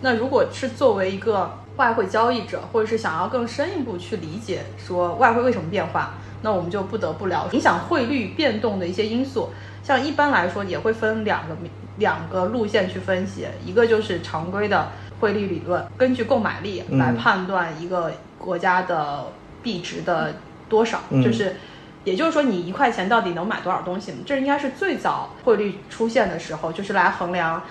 [0.02, 9.52] 那如果是作为一个外汇交易者，或者是想要更深一步去理解说外汇为什么变化，那我们就不得不聊影响汇率变动的一些因素。
[9.82, 11.56] 像一般来说也会分两个
[11.98, 14.90] 两个路线去分析，一个就是常规的
[15.22, 19.28] 汇率理论，根据购买力来嗯判断一个国家的
[19.64, 20.34] 币值的
[20.68, 21.56] 多少，嗯就是。
[22.04, 24.14] 也就是说，你一块钱到底能买多少东西？
[24.26, 27.62] 这应该是最早汇率出现的时候，就是来衡量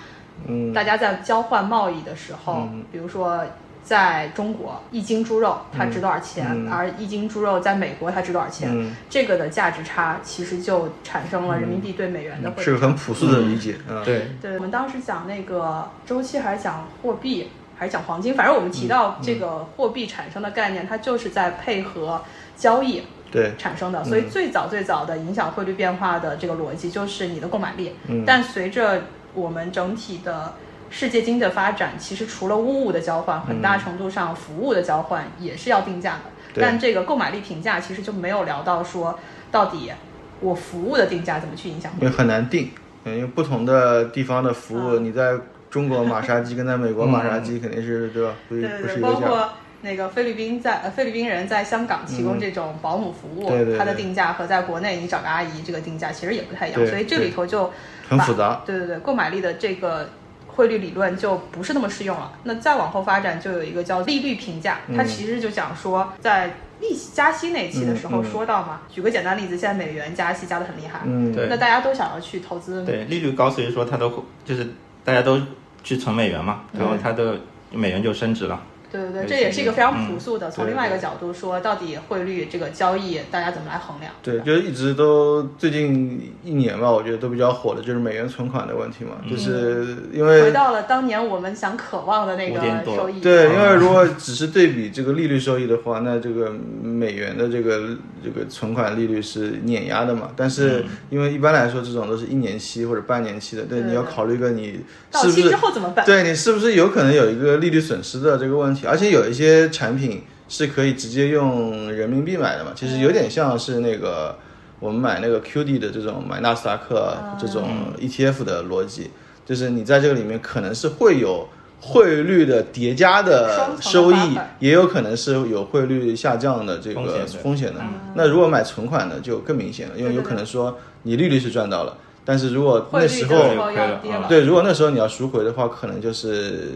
[0.46, 0.72] 嗯。
[0.72, 2.84] 大家在交换贸易的时候，嗯。
[2.92, 3.44] 比如说
[3.82, 6.70] 在中国一斤猪肉它值多少钱，嗯。
[6.70, 12.62] 而一斤猪肉在美国它值多少钱，嗯，这个的价值差其实就产生了人民币对美元的汇率。
[12.62, 22.22] 是个很朴素的理解，嗯，对，对，我们当时讲那个周期还是讲货币，还是讲黄金，反正我们提到这个货币产生的概念，它就是在配合
[22.56, 24.02] 交易对，产生的。
[24.04, 27.94] 所以最早最早的影响汇率变化的这个逻辑就是你的购买力。
[28.08, 29.02] 嗯但随着
[29.34, 30.54] 我们整体的
[30.90, 36.20] 世界经济的发展，其实除了物物的交换，很大程度上服务的交换也是要定价的。
[36.52, 39.16] 对但这个购买力评价其实就没有聊到说
[39.52, 39.92] 到底
[40.40, 41.92] 我服务的定价怎么去影响。
[42.00, 42.72] 因为很难定，
[43.04, 45.38] 嗯，因为不同的地方的服务，嗯你在
[45.70, 48.34] 中国马杀鸡跟在美国马杀鸡肯定是对吧？
[48.48, 49.14] 不是对对对，不是一个价。
[49.14, 49.48] 包括
[49.82, 57.70] 那个菲律宾在呃菲律宾人在香港提供这种保姆服务，嗯对对对它的定价和在国内你找个阿姨这个定价其实也不太一样，所以这里头就
[58.08, 58.62] 很复杂。
[58.66, 60.08] 对对对，购买力的这个
[60.46, 62.32] 汇率理论就不是那么适用了。
[62.44, 74.66] 那再往后发展，就有一个叫利率评价，它嗯其实就讲说，在利息加息那期的时候说到嘛，举个简单例子，现在美元加息加的很厉害，嗯，对那大家都想要去投资，对，利率高，所以说它都就是
[75.04, 75.40] 大家都
[75.82, 77.38] 去存美元嘛，然后它的
[77.70, 78.60] 美元就升值了。
[78.90, 84.12] 对对对，这也是一个非常朴素的，从另外一个角度说，到底汇率这个交易大家怎么来衡量？
[84.22, 93.20] 对，就是一直都最近一年吧，我觉得都比较火的就是美元存款的问题嘛，就是因为回到了当年我们想渴望的那个收益。
[93.20, 100.30] 对，嗯因为如果只是对比这个利率收益的话，那这个美元的这个这个存款利率是碾压的嘛。
[100.36, 106.04] 但是因为一般来说这种都是一年期或者半年期的，对，对你要考虑一个你到期之后怎么办？
[106.04, 114.36] 对你是不是有可能有一个利率损失的这个问题，而且有一些产品是可以直接用人民币买的嘛，其实有点像是那个
[114.78, 119.10] 我们买那个 QD 的这种买纳斯达克这种 ETF 的逻辑，
[119.44, 121.48] 就是你在这个里面可能是会有
[121.80, 127.80] 汇率的叠加的收益，也有可能是有汇率下降的这个风险的风险的。
[128.14, 131.96] 那如果买存款的就更明显了，因为有可能说你利率是赚到了，
[132.30, 134.28] 但是如果汇率那时候。
[134.28, 136.68] 对，如果那时候你要赎回的话，可能就是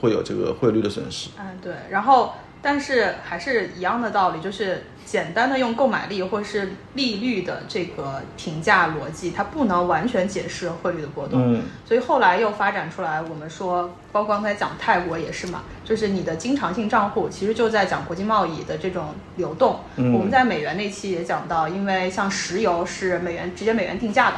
[0.00, 1.28] 会有这个汇率的损失。
[1.38, 1.74] 嗯，对。
[1.90, 11.54] 然后，但是还是一样的道理，就是简单的用购买力或是利率的这个评价逻辑，它不能完全解释汇率的波动。
[11.54, 19.80] 嗯，所以后来又发展出来，我们说，包括刚才讲泰国也是嘛，就是你的经常性账户其实就在讲国际贸易的这种流动。
[19.96, 24.36] 嗯我们在美元那期也讲到，因为像石油是美元直接美元定价的，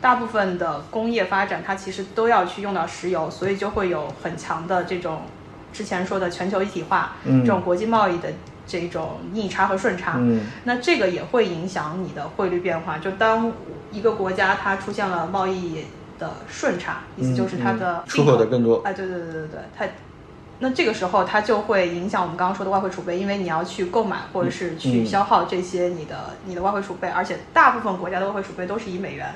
[0.00, 5.22] 大部分的工业发展它其实都要去用到石油，所以就会有很强的这种
[5.72, 7.44] 之前说的全球一体化，嗯。
[7.44, 8.32] 这种国际贸易的
[8.66, 10.14] 这种逆差和顺差。
[10.16, 10.46] 嗯。
[10.64, 12.98] 那这个也会影响你的汇率变化。
[12.98, 13.52] 就当
[13.90, 15.84] 一个国家它出现了贸易
[16.18, 19.84] 的顺差，意思就是它的嗯出口的更多，哎，对对对对对，它，
[20.60, 25.06] 那这个时候它就会影响我们刚刚说的外汇储备，因为你要去购买或者是去嗯。
[25.06, 29.32] 消耗这些你的、你的外汇储备，而且大部分国家的外汇储备都是以美元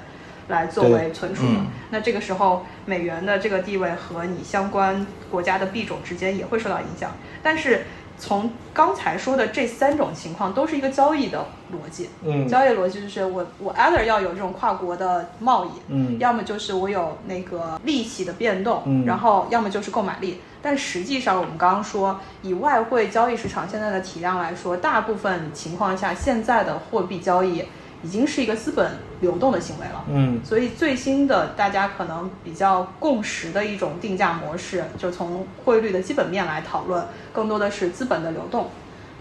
[0.52, 1.66] 来作为存储的嗯。
[1.90, 7.10] 那这个时候美元的这个地位和你相关国家的币种之间也会受到影响。
[7.42, 7.86] 但是
[8.18, 20.40] 从刚才说的这三种情况都是一个交易的逻辑，嗯交易逻辑就是我我 either 要有这种跨国的贸易，嗯要么就是我有那个利息的变动，嗯然后要么就是购买力。
[20.64, 27.64] 但实际上，我们刚刚说，以外汇交易市场现在的体量来说，大部分情况下，现在的货币交易
[28.02, 30.04] 已经是一个资本流动的行为了。
[30.08, 38.70] 嗯所以最新的大家可能比较共识的一种定价模式，就从汇率的基本面来讨论，更多的是资本的流动，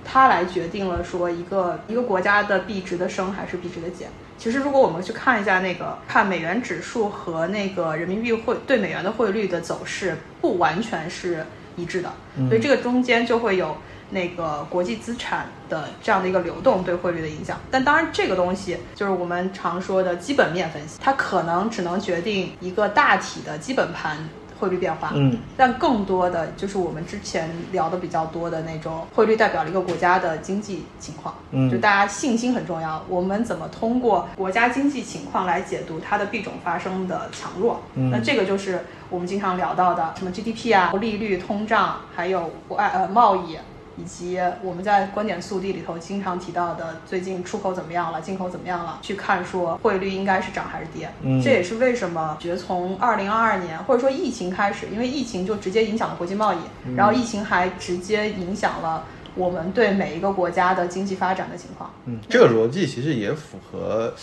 [0.04, 4.10] 它来决定了说一个一个国家的币值的升还是币值的减。
[4.38, 12.12] 其实如果我们去看一下那个看美元指数和那个人民币汇对美元的汇率的走势，不完全是一致的，
[12.50, 13.78] 所以这个中间就会有
[14.12, 17.58] 那个国际资产的这样的一个流动对汇率的影响。
[17.72, 24.18] 但当然，这个东西就是我们常说的基本面分析，它可能只能决定一个大体的基本盘
[24.60, 25.12] 汇率变化。
[25.16, 33.04] 嗯但更多的就是我们之前聊的比较多的那种汇率代表了一个国家的经济情况，嗯就大家信心很重要。
[33.08, 37.82] 我们怎么通过国家经济情况来解读它的币种发生的强弱？
[37.96, 43.58] 嗯那这个就是我们经常聊到的什么 GDP 啊、利率、通胀，还有外呃贸易。
[43.98, 51.10] 以及我们在观点速递里头经常提到的，最近出口怎么样了，进口怎么样了，去看说汇率应该是涨还是跌。
[51.24, 61.90] 嗯这也是为什么觉得从二零二二年或者说疫情开始，因为疫情就直接影响了国际贸易，嗯然后疫情还直接影响了我们对每一个国家的经济发展的情况。
[62.06, 64.14] 嗯，这个逻辑其实也符合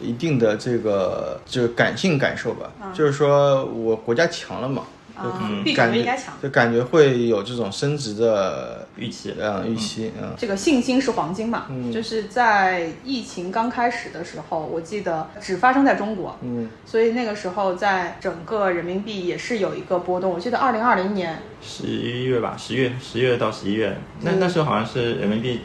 [0.00, 4.82] 一定的这个就是感性感受吧，就是说我国家强了嘛，
[5.22, 6.34] 就啊，币种感觉就应该强。
[6.42, 9.34] 就感觉会有这种升值的预期。
[9.40, 20.30] 嗯预期，嗯这个信心是黄金嘛，嗯就是在疫情刚开始的时候，我记得只发生在中国，嗯所以那个时候在整个人民币也是有一个波动。
[20.30, 25.60] 我记得二零二零年十一月吧，十月十月到十一月，那那时候好像是人民币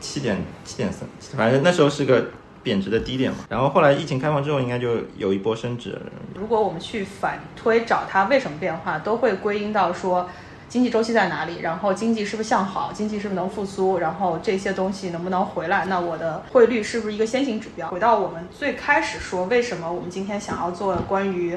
[0.00, 2.26] 七点七点三，反正那时候是个
[2.66, 3.38] 贬值的低点嘛。
[3.48, 5.96] 然后后来疫情开放之后，应该就有一波升值。
[6.34, 10.28] 如果我们去反推找它为什么变化，都会归因到说
[10.68, 17.86] 经济周期在哪里，然后经济是不是向好，经济是不是能复苏，然后这些东西能不能回来，那我的汇率是不是一个先行指标？
[17.88, 21.56] 回到我们最开始说，为什么我们今天想要做关于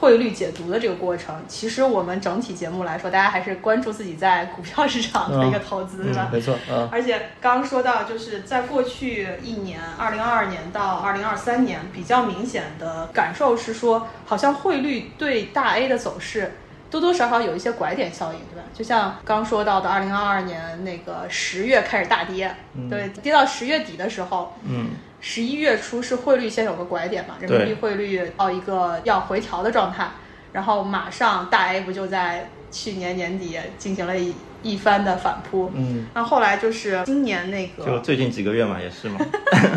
[0.00, 6.28] 汇率解读的这个过程，其实我们整体节目来说，大家还是关注自己在股票市场的一个投资，对吧？
[6.30, 16.54] 嗯，没错，嗯而且刚刚说到，就是在过去一年，二零二二年到二零二三年，比较明显的感受是说，好像汇率对大 A 的走势
[16.90, 18.66] 多多少少有一些拐点效应，对吧？
[18.72, 22.56] 就像刚说到的，二零二二年那个十月开始大跌，
[22.88, 24.88] 对，跌到十月底的时候，嗯，
[25.20, 30.08] 十一月初是汇率先有个拐点嘛，人民币汇率到一个要回调的状态，
[30.52, 36.06] 然后马上大 A 不就在去年年底进行了一一番的反扑，嗯。
[36.14, 39.18] 那后来就是今年那个就最近几个月嘛，也是嘛。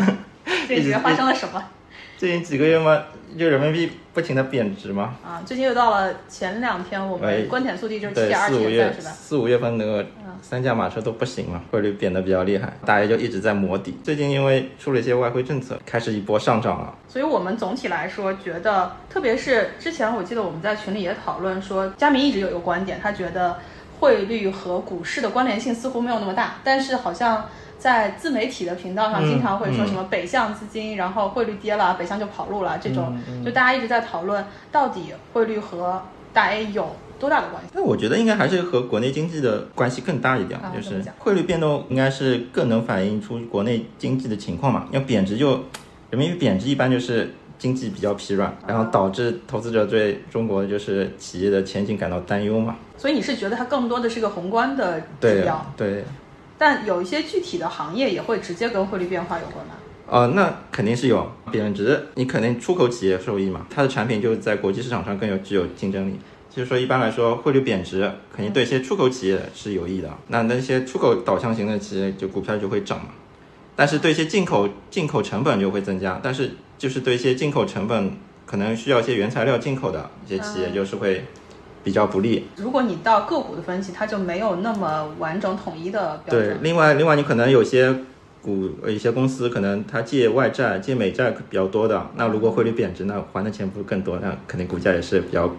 [0.66, 1.62] 这几个发生了什么
[2.24, 3.02] 最近几个月嘛，
[3.38, 5.14] 就人民币不停的贬值嘛。
[5.22, 5.42] 啊？
[5.44, 9.14] 最近又到了前两天，我哎们观点速递就是七，点二、五月点三是吧？
[9.14, 10.06] 四五月份那个
[10.40, 13.98] 三驾马车都不行了，汇率贬得比较厉害，大家就一直在磨底。
[14.02, 16.94] 最近因为出了一些外汇政策，开始一波上涨了。
[17.10, 23.58] 所以我们总体来说觉得，特别是之前我记得我们在群里也讨论说，佳明一直有一个观点，他觉得
[24.00, 27.44] 汇率和股市的关联性似乎没有那么大，但是好像
[27.84, 34.42] 在自媒体的频道上嗯经常会说嗯什么北向资金，然后汇率跌了，北向就跑路了，这种嗯就大家一直在讨论
[34.72, 37.68] 到底汇率和大 A 有多大的关系。
[37.74, 44.88] 那我觉得应该还是和国内经济的关系更大一点，就是汇率变动应该是更能反映出国内经济的情况嘛。
[44.90, 45.50] 要贬值就
[46.08, 52.76] 人民币贬值，一般就是经济比较疲软，然后导致投资者对中国就是企业的前景感到担忧嘛。
[52.96, 56.04] 所以你是觉得它更多的是一个宏观的指对标，对，
[56.64, 59.74] 但有一些具体的行业也会直接跟汇率变化有关吗？
[60.08, 66.18] 呃，那肯定是有贬值，你肯定出口企业受益嘛，它的产品就在国际市场上更有具有竞争力。
[66.48, 70.08] 就是说，一般来说，汇率贬值肯定对一些出口企业是有益的。
[70.28, 73.08] 那那些出口导向型的企业，就股票就会涨嘛。
[73.76, 78.16] 但是对一些进口进口成本就会增加，但是就是对一些进口成本
[78.46, 81.26] 可能需要一些原材料进口的一些企业，就是会
[81.84, 82.48] 比较不利。
[82.56, 86.58] 如果你到个股的分析，它就没有那么完整统一的标对准，。
[86.62, 87.94] 另外另外你可能有些
[88.42, 95.50] 股呃一些公司可能它借外债、借美债比较多的，那如果汇率贬值，那还的钱不是更多，那肯定股价也是比较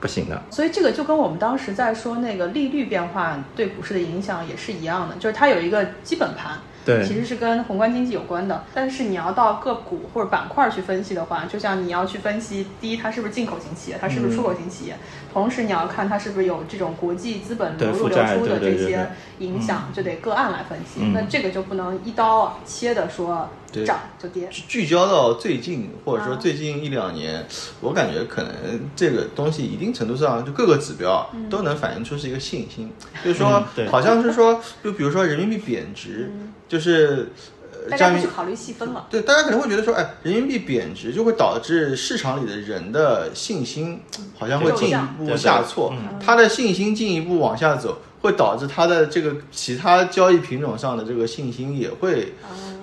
[0.00, 0.42] 不行的。
[0.50, 8.64] 所以这个就跟我们当时在说那个利率变化对股市的影响也是一样的，就是它有一个基本盘，对其实是跟宏观经济有关的。
[8.74, 14.96] 但是你要到个股或者板块去分析的话，就像你要去分析，第一它是不是进口型企业，它是不是出口型企业，
[15.32, 19.08] 同时你要看它是不是有这种国际资本流入流出的这些
[19.38, 21.00] 影响，就得个案来分析。
[21.00, 23.48] 嗯那这个就不能一刀切的说
[23.86, 24.48] 涨就跌。
[24.48, 27.46] 聚聚焦到最近，或者说啊最近一两年，
[27.80, 28.52] 我感觉可能
[28.94, 32.92] 这个东西一定程度上就各个指标嗯都能反映出是一个信心，
[33.24, 36.30] 就是说嗯好像是说，就比如说人民币贬值，
[36.74, 37.28] 就是
[37.84, 39.06] 呃，大家不去考虑细分了。
[39.08, 44.00] 对，大家可能会觉得说，哎，人民币贬值就会导致市场里的人的信心
[44.36, 52.34] 好像会进一步下挫嗯，他的信心进一步往下走，会导致他的这个其他交易品种上的这个信心也会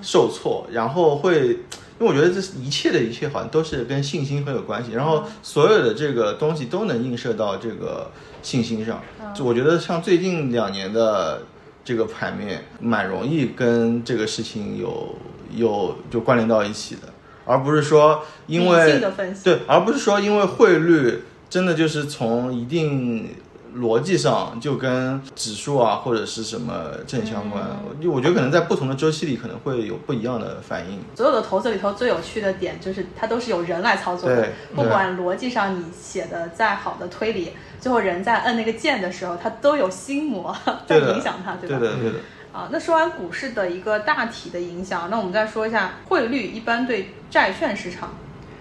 [0.01, 1.59] 受挫，然后会。
[1.99, 8.09] 因为我觉得这一切的一切，好像都是跟信心很有关系，然后所有的这个东西都能映射到这个
[8.41, 8.99] 信心上。
[9.35, 11.43] 就我觉得像最近两年的
[11.83, 15.15] 这个盘面，蛮容易跟这个事情有
[15.55, 17.01] 有就关联到一起的，
[17.45, 19.01] 而不是说因为
[19.43, 23.29] 对，而不是说因为汇率真的就是从一定
[23.75, 26.73] 逻辑上就跟指数啊或者是什么
[27.07, 27.63] 正相关。
[27.83, 30.99] 我我觉得可能在不同的周期里可能会有不一样的反应。
[31.15, 40.55] 所有的投资里头最有趣的点就是它都是有人来操作的，不管逻辑上你写的再好的推理，最后人在摁那个键的时候，它都有心魔
[40.85, 41.79] 在影响它，对吧？
[41.79, 42.17] 对的，对的。
[42.51, 48.13] 啊，那说完股市的一个大体的影响，那我们再说一下汇率一般对债券市场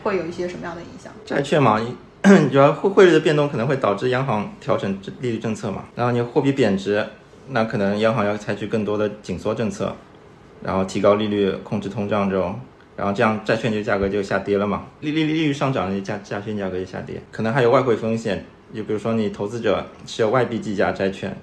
[0.05, 1.13] 会有一些什么样的影响？
[1.27, 1.93] 债券嘛，一
[2.53, 7.05] 主要汇汇率的变动可能会导致央行调整利率政策嘛，然后你货币贬值，
[7.49, 9.97] 那可能央行要采取更多的紧缩政策，
[10.63, 12.61] 然后提高利率控制通胀这种，
[12.95, 18.45] 然后这样债券就价格就下跌了嘛，利利利率上涨，价债券价格就下跌，可能还有外汇风险，
[18.75, 21.35] 就比如说你投资者持有外币计价债券，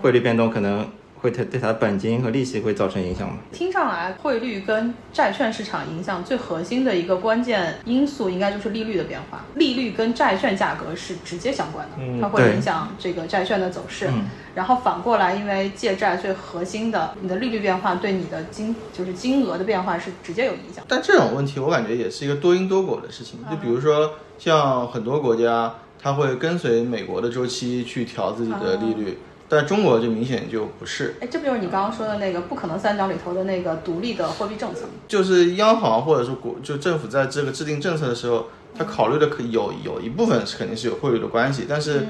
[0.00, 0.88] 汇率变动可能
[1.24, 3.38] 会对对它的本金和利息会造成影响吗。
[3.50, 9.42] 听上来，汇率跟债券市场影响最核心的一个关键因素，应该就是利率的变化。
[9.54, 14.06] 利率跟债券价格是直接相关的，嗯它会影响这个债券的走势。
[14.08, 20.84] 嗯然后反过来，因为借债最核心的，你的利率变化对你的金就是金额的变化是直接有影响。
[20.86, 23.40] 但这种问题，我感觉也是一个多因多果的事情。
[23.50, 29.18] 就比如说，像很多国家，它会跟随美国的周期去调自己的利率，
[29.48, 31.16] 但中国就明显就不是。
[31.20, 34.92] 哎，这不就是你刚刚说的那个不可能三角里头的那个独立的货币政策吗？
[35.06, 42.06] 就是央行或者是国就政府在这个制定政策的时候，他考虑的可有有一部分是肯定是有汇率的关系，但是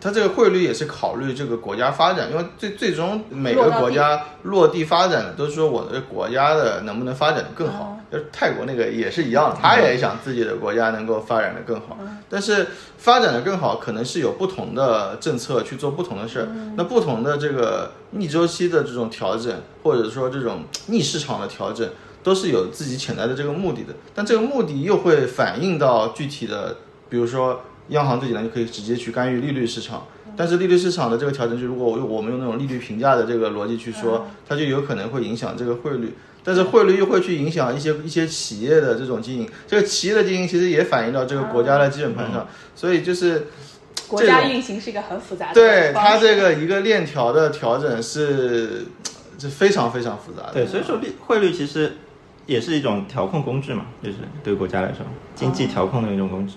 [0.00, 7.98] 它这个汇率也是考虑这个国家发展，因为最最终每个国家落地发展的都是说我的国家的能不能发展的更好。
[8.10, 11.98] 就是泰国那个也是一样的，他也想自己的国家能够发展的更好，
[12.30, 16.48] 但是发展的更好可能是有不同的政策去做不同的事儿。
[16.76, 21.88] 那不同的这个逆周期的这种调整，或者说这种逆市场的调整。
[22.20, 26.76] 都是有自己潜在的这个目的的，但这个目的又会反映到具体的，
[27.08, 36.14] 比如说央行最简单就可以直接去干预利率市场，但是利率市场的这个调整，就如果我我们用那种利率评价的这个逻辑去说，它就有可能会影响这个汇率，
[36.44, 43.46] 但是汇率又会去影响一些一些企业的这种经营，这个企业的经营其实也反映到这个国家的基本盘上，所以就是
[44.06, 48.86] 国家运行是一个很复杂的对它这个一个链条的调整是
[49.38, 50.52] 是非常非常复杂的。
[50.52, 51.96] 对，所以说利汇率其实
[52.46, 54.98] 也是一种调控工具嘛，就是对国家来说，
[55.34, 56.54] 经济调控的一种工具。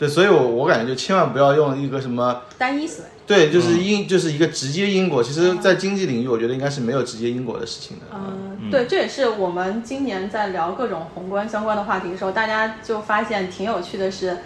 [0.00, 2.40] 对，所以我我感觉就千万不要用一个什么。
[2.56, 3.08] 单一思维。
[3.26, 5.22] 对，就是因、就是一个直接因果。
[5.22, 8.06] 其实，在经济领域，我觉得应该是没有直接因果的事情的。
[8.14, 14.38] 嗯，对，这也是我们今年在聊各种宏观相关的话题的时候，大家就发现挺有趣的是，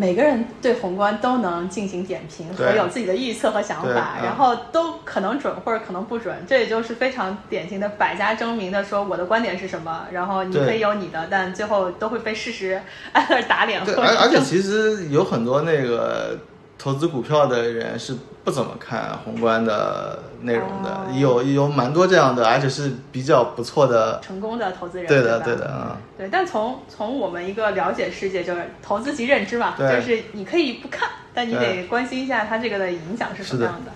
[0.00, 12.80] 每个人对宏观都能进行点评和有自己的预测和想法，嗯然后都可能准或者可能不准，这也就是非常典型的百家争鸣的说我的观点是什么，然后你可以有你的，但最后都会被事实
[13.12, 13.84] 挨个打脸。
[13.84, 16.38] 对，而而且其实有很多那个
[16.78, 24.20] 投资股票的人是不怎么看宏观的内容的，哦有有蛮多这样的，而且是比较不错的。
[24.20, 25.98] 成功的投资人，对的，吧对的啊。
[26.16, 33.90] 对，但从从我们一个了解世界，就是投资及认知嘛，就是你可以不看，但你得关心一下它这个的影响是什么样的。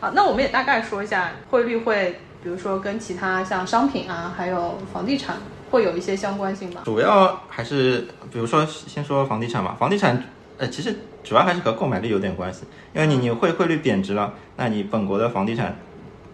[0.00, 5.36] 啊，那我们也大概说一下汇率会，比如说跟其他像商品啊，还有房地产
[5.72, 6.82] 会有一些相关性吧？
[6.84, 10.22] 主要还是比如说先说房地产吧，房地产
[10.56, 10.94] 呃其实
[11.28, 12.62] 主要还是和购买力有点关系，
[12.94, 15.76] 因为你你汇汇率贬值了，那你本国的房地产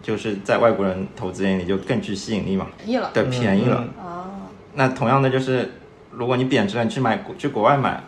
[0.01, 3.75] 就是在外国人投资眼里就更具吸引力嘛，便宜了对，便宜了。
[3.99, 4.31] 啊，
[4.75, 5.69] 那同样的就是，
[6.11, 8.01] 如果你贬值了，你去买去国外买，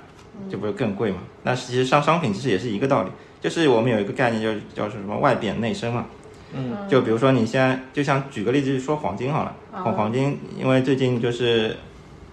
[0.50, 1.18] 就不是更贵嘛？
[1.44, 3.10] 那其实上商品其实也是一个道理，
[3.42, 6.06] 就是我们有一个概念就叫什么外贬内升嘛。
[6.54, 11.76] 嗯，就比如说你现在就像举个例子说黄金好了，黄黄金因为最近就是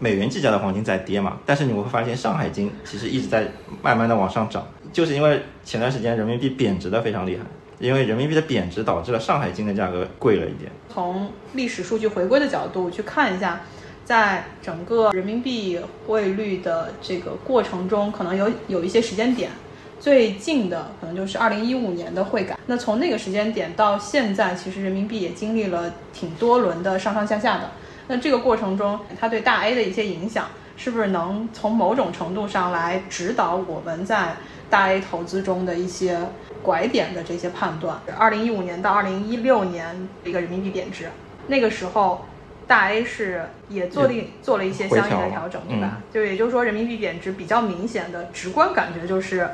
[0.05, 3.49] 美元计价的黄金在跌嘛，但是你会发现上海金其实一直在
[3.81, 7.45] 慢慢的往上涨，就是因为前段时间人民币贬值的非常厉害，
[7.79, 10.71] 因为人民币的贬值导致了上海金的价格贵了一点。
[10.93, 13.63] 从历史数据回归的角度去看一下，
[14.05, 19.51] 在整个人民币汇率的这个过程中，可能有有一些时间点。
[19.99, 27.71] 最近的可能就是二零一五年的汇改，那从那个时间点到现在，其实人民币也经历了挺多轮的上上下下的。
[28.07, 30.47] 那这个过程中，它对大 A 的一些影响，
[30.77, 34.37] 是不是能从某种程度上来指导我们在
[34.69, 36.19] 大 A 投资中的一些
[36.63, 37.99] 拐点的这些判断？
[38.19, 41.09] 二零一五年到二零一六年一个人民币贬值，
[41.47, 42.25] 那个时候
[42.67, 45.99] 大 A 是也做了做了一些相应的调整，对吧？
[46.13, 49.49] 就也就是说，人民币贬值比较明显的直观感觉就是。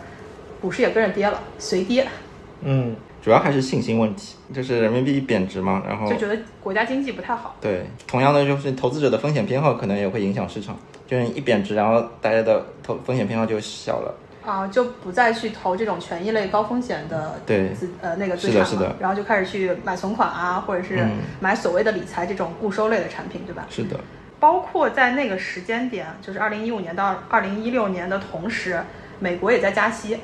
[0.60, 2.06] 股市也跟着跌了，随跌。
[2.60, 7.54] 嗯，主要还是信心问题，就是人民币贬值嘛，然后就觉得国家经济不太好。
[7.60, 14.14] 对，同样的就是投资者的风险偏好可能也会影响市场，就是一贬值，然后大家的投风险偏好就小了。
[14.42, 18.96] 啊，就不再去投这种权益类高风险的对资呃那个资产了，是的，是的。
[18.98, 21.06] 然后就开始去买存款啊，或者是
[21.40, 23.66] 买所谓的理财这种固收类的产品，对吧？
[23.68, 24.00] 是的。
[24.40, 28.82] 包括在那个时间点，就是二零一五年到二零一六年的同时，
[29.18, 30.16] 美国也在加息。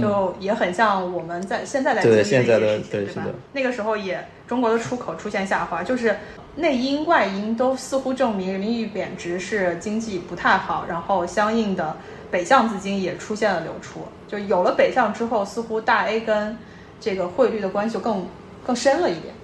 [0.00, 2.10] 就也很像我们在现在在经
[2.42, 3.38] 历的一些事情，对吧？
[3.52, 6.16] 那个时候也中国的出口出现下滑，就是
[6.56, 11.96] 内因外因都似乎证明人民币贬值是经济不太好，然后相应的
[12.30, 14.00] 北向资金也出现了流出。
[14.26, 16.56] 就有了北向之后，似乎大 A 跟
[16.98, 18.26] 这个汇率的关系就更
[18.66, 19.34] 更深了一点。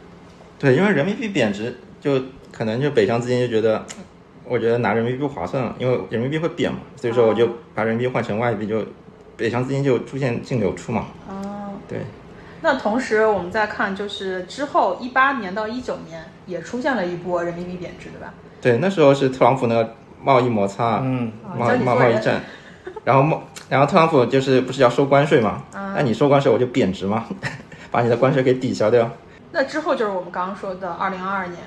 [0.58, 2.18] 对，因为人民币贬值，就
[2.50, 3.84] 可能就北向资金就觉得，
[4.44, 8.82] 我觉得拿人民币不划算了，因为人民币会贬嘛，所以说我就把人民币换成外币就。
[9.40, 11.06] 北向资金就出现净流出嘛？
[11.26, 12.00] 哦，对。
[12.60, 18.34] 那同时我们再看，就是之后一八年到一九年也出现了一波人民币贬值，对吧？
[18.60, 22.42] 对，那时候是特朗普那个贸易摩擦，嗯，贸贸贸易战，
[23.02, 25.62] 然后贸，然后特朗普就是不是要收关税嘛？
[25.72, 27.24] 那你收关税我就贬值嘛，
[27.90, 29.10] 把你的关税给抵消掉。
[29.52, 31.58] 那之后就是我们刚刚说的二零二二年，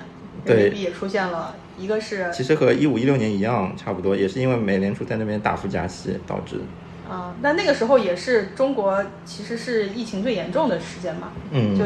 [0.45, 6.61] 人民币也出现了一个是，其实和一五一六年一样，差不多，也是因为美联储在那边大幅加息导致。
[7.13, 11.85] 啊，那那个时候也是中国其实是疫情最严重的时间嘛，嗯，就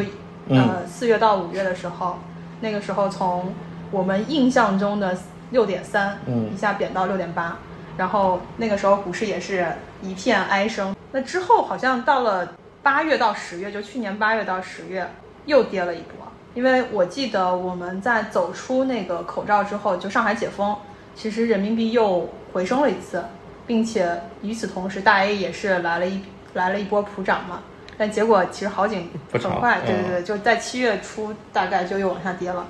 [0.55, 2.19] 呃四月到五月的时候，
[2.61, 3.53] 那个时候从
[3.91, 5.17] 我们印象中的
[5.51, 7.57] 六点三，嗯，一下贬到六点八，
[7.97, 9.67] 然后那个时候股市也是
[10.01, 10.95] 一片哀声。
[11.11, 15.09] 那之后好像到了八月到十月，就去年八月到十月
[15.45, 20.73] 又跌了一波，因为我记得我们在走出那个口罩之后，就上海解封，
[21.13, 23.21] 其实人民币又回升了一次。
[23.67, 24.09] 并且
[24.41, 26.21] 与此同时，大 A 也是来了一
[26.53, 27.61] 来了一波普涨嘛，
[27.97, 32.65] 但结果其实好景很快，对对对，就在七月初大概就又往下跌了。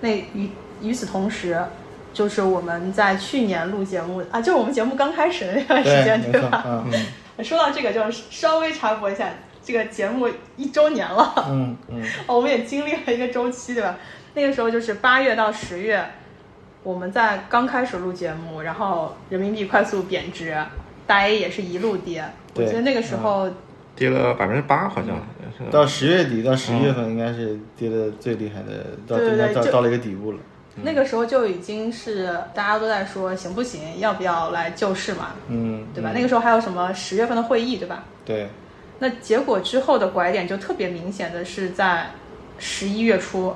[0.00, 1.62] 那与与此同时，
[2.14, 6.64] 就是我们在去年录节目啊，就是我们节目刚开始的那段时间，对吧？
[6.66, 6.90] 嗯。
[7.44, 9.28] 说到这个，就稍微插播一下，
[9.62, 11.46] 这个节目一周年了。
[11.48, 12.02] 嗯嗯。
[12.26, 13.96] 我们也经历了一个周期，对吧？
[14.34, 16.04] 那个时候就是八月到十月。
[16.82, 20.56] 我们在刚开始录节目，然后人民币快速贬值，
[21.06, 22.24] 大 A 也是一路跌。
[22.54, 23.50] 我记得那个时候
[23.96, 25.20] 跌了百分之八，好像
[25.70, 30.38] 到十月底到十一月份应该是跌的最厉害的，到对对到到了一个底部了。
[30.82, 35.30] 那个时候就已经是大家都在说行不行，要不要来救市嘛？
[35.48, 36.12] 嗯，对吧？
[36.14, 38.04] 那个时候还有什么十月份的会议，对吧？
[38.24, 38.48] 对。
[39.00, 42.06] 那结果之后的拐点就特别明显的是在
[42.58, 43.54] 十一月初，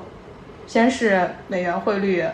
[0.67, 2.25] 先是美元汇率。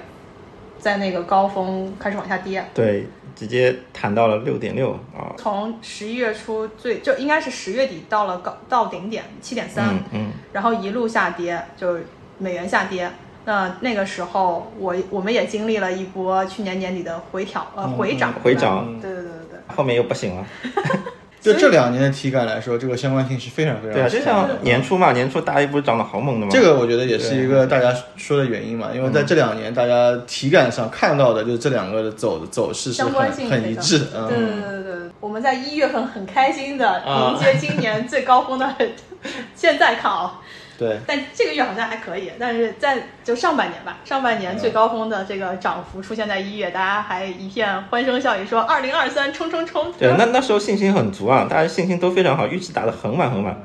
[0.79, 3.05] 在那个高峰开始往下跌，对，
[3.35, 5.35] 直接弹到了六点六啊。
[5.37, 12.05] 从十一月初最就应该是十月底到了高到顶点七点三，嗯，然后一路下跌，就是
[12.37, 13.11] 美元下跌。
[13.45, 20.45] 那那个时候我我们也经历了一波去年年底的回调呃回涨回涨，对对对对对，后面又不行了。
[21.41, 26.51] 就这两年的体感来说，这个相关性是非常非常对啊，就像年初嘛，年初大一不是涨得好猛的嘛？
[26.51, 34.07] 这个我觉得也是一个大家说的原因嘛，因为在这两年大家体感上看到的就是这两个的走走势是很很一致。
[34.13, 34.27] 嗯。
[34.27, 38.75] 对对对对，我们在一月份很开心的迎接今年最高峰的，
[39.55, 40.39] 现在看啊，
[40.79, 49.91] 对，但这个月好像还可以，但是在就上半年吧，上半年最高峰的这个涨幅出现在一月，大家还一片欢声笑语，说二零二三冲冲冲。
[49.99, 53.61] 对，那那时候信心很足啊，大家信心都非常好，预期打得很满很满。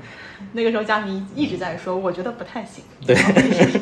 [0.52, 2.82] 那个时候佳明一直在说，我觉得不太行。
[3.06, 3.16] 对，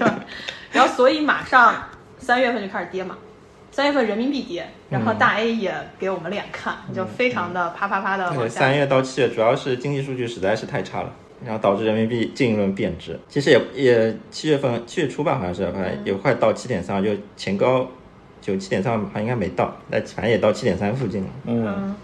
[0.71, 1.75] 然后所以马上
[2.19, 3.17] 三月份就开始跌嘛，
[3.71, 8.61] 三月份人民币跌，然后大 A 也给我们脸看，就非常的啪啪啪的往对，下。
[8.61, 11.13] 三月到七月主要是经济数据实在是太差了，
[11.45, 13.19] 然后导致人民币进一轮贬值。
[13.29, 17.87] 其实也也七月份七月初吧，好像是，反正也快到七点三，就前高
[18.41, 21.29] 就七点三，好像应该没到，但反正也到七点三附近了。
[21.47, 21.97] 嗯，嗯，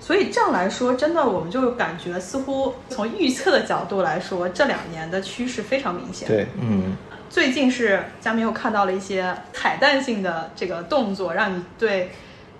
[0.00, 6.28] 所以这样来说，真的我们就感觉似乎从预测的角度来说，这两年的趋势非常明显。
[6.28, 6.96] 对，嗯，
[7.30, 12.10] 最近是佳明又看到了一些彩蛋性的这个动作，让你对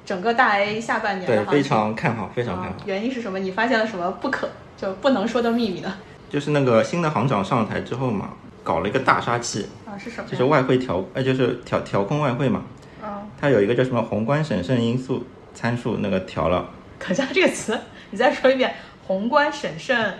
[0.04, 2.82] 整个大 A 下半年的对，非常看好，非常看啊好。
[2.86, 3.38] 原因是什么？
[3.38, 5.94] 你发现了什么不可就不能说的秘密呢？
[6.28, 8.30] 就是那个新的行长上台之后嘛，
[8.64, 10.28] 搞了一个大杀器，啊，是什么？
[10.28, 12.62] 就是外汇调，呃，就是调调控外汇嘛。
[13.02, 15.24] 啊，它有一个叫什么宏观审慎因素
[15.54, 17.78] 参数，那个调了，可加这个词，
[18.10, 18.74] 你再说一遍，
[19.06, 20.14] 宏观审慎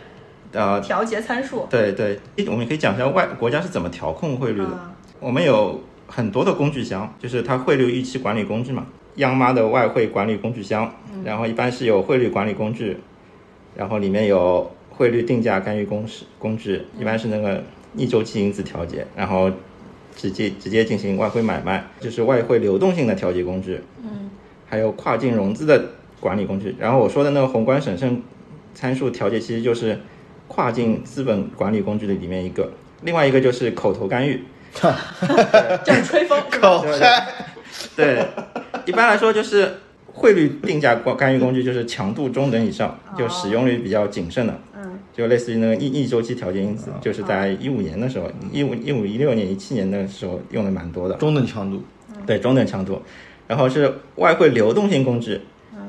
[0.52, 1.66] 呃，调节参数。
[1.70, 4.66] 对对，我们可以讲一下外国家是怎么调控汇率的。
[4.66, 8.84] 啊我们有很多的工具箱，就是它汇率预期管理工具嘛，
[9.16, 10.92] 央妈的外汇管理工具箱，
[11.24, 12.96] 然后一般是有汇率管理工具，
[13.76, 19.50] 然后里面有汇率定价干预公式工具，一般是那个逆周期因子调节，然后
[20.16, 24.30] 直接直接进行外汇买卖，就是外汇流动性的调节工具，嗯，
[24.68, 25.84] 还有跨境融资的
[26.20, 26.74] 管理工具。
[26.78, 28.22] 然后我说的那个宏观审慎
[28.74, 30.00] 参数调节，其实就是
[30.48, 34.42] 跨境资本管理工具的里面一个，另外一个就是口头干预。
[35.84, 36.40] 这是吹风？
[36.50, 37.26] 口嗨，
[37.96, 38.24] 对，
[38.86, 39.74] 一般来说就是
[40.06, 51.82] 汇率定价干干预工具，就是强度中等以上，就使用率比较谨慎的，嗯，就类似于那个逆逆周期调节因子，就是在一五年的时候，一五一五一六年一七年的时候用的蛮多的，中等强度，
[52.26, 53.00] 对中等强度，
[53.46, 55.40] 然后是外汇流动性工具。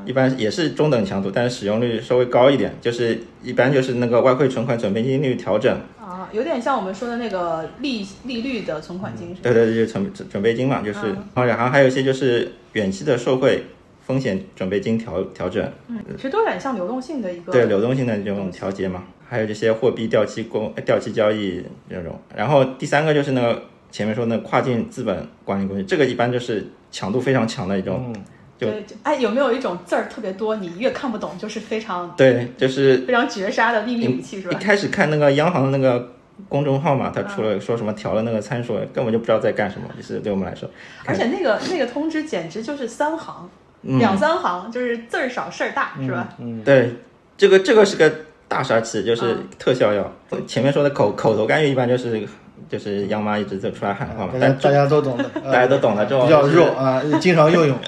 [0.05, 5.92] 一般也是中等强度，但是使用率稍微高一点，就是一般就是那个外汇存款准备金率调整，啊，
[6.33, 9.39] 有点像我们说的那个利利率的存款金是吧？
[9.43, 13.63] 对对对，就是准准备金嘛，就是，然后还有一些就是远期的受惠
[14.01, 22.19] 风险准备金调调整，嗯，其实都有点像流动性的一个对流动性的这种调节嘛，还有这些货币掉期公掉期交易这种。
[22.35, 28.23] 然后第三个就是那个前面说那个跨境资本管理工具，这个一般就是强度非常强的一种，嗯
[28.59, 34.57] 对，就哎，有没有一种字儿特别多，你越看不懂，就是非常对，就是非常绝杀的秘密武器是吧？
[34.57, 36.12] 一开始看那个央行的那个
[36.49, 40.69] 公众号嘛，他除了说什么调了那个参数，根本就不知道在干什么，就是对我们来说，
[41.05, 43.49] 而且那个那个通知简直就是三行，
[43.83, 46.29] 嗯两三行，就是字儿少事儿大是吧？
[46.39, 46.95] 嗯对，
[47.37, 48.11] 这个这个是个
[48.47, 50.11] 大杀器，就是嗯特效药。
[50.47, 52.21] 前面说的口口头干预一般就是
[52.69, 57.77] 就是央妈一直在出来喊话嘛，但大家大家都懂的， 呃大家都懂的，这种比较就是肉啊，经常用用。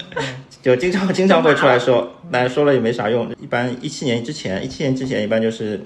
[0.61, 3.31] 就经常经常会出来说，但说了也没啥用。
[3.39, 5.79] 一般一七年之前，一七年之前一般就是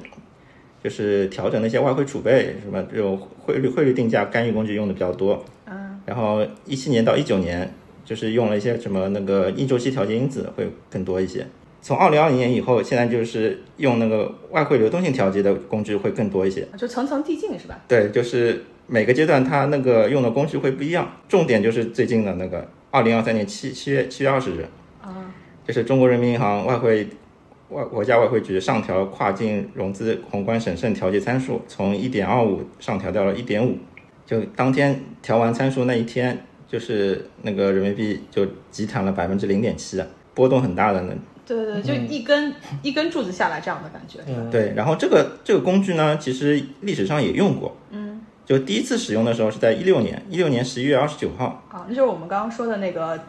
[0.83, 5.43] 就是调整那些外汇储备，什么这种汇率汇率定价干预工具用的比较多。
[5.65, 7.73] 嗯，然后一七年到一九年，
[8.05, 11.45] 就是用了一些什么那个逆周期调节因子会更多一些。
[11.81, 16.67] 从二零二零年以后，现在就是用那个外汇流动性调节的工具会更多一些。
[16.77, 17.79] 就层层递进是吧？
[17.87, 21.09] 对，就是每个阶段它那个用的工具会不一样。
[21.29, 24.65] 重点就是最近的那个二零二三年七七月七月二十日，
[25.01, 25.31] 啊，
[25.65, 27.07] 就是中国人民银行外汇
[27.69, 33.77] 外国家外汇局上调跨境融资宏观审慎调节参数，从一点二五上调到了一点五。
[34.25, 39.99] 就当天调完参数那一天，就是那个人民币就急弹了百分之零点七，
[40.33, 41.13] 波动很大的那
[41.45, 42.53] 对对对，就一根、
[42.83, 44.19] 一根柱子下来这样的感觉。
[44.27, 53.19] 嗯，对，然后这个这个工具呢，其实历史上也用过，嗯，就第一次使用的时候是在一六年，一六年十一月二十九号，啊，那就是我们刚刚说的那个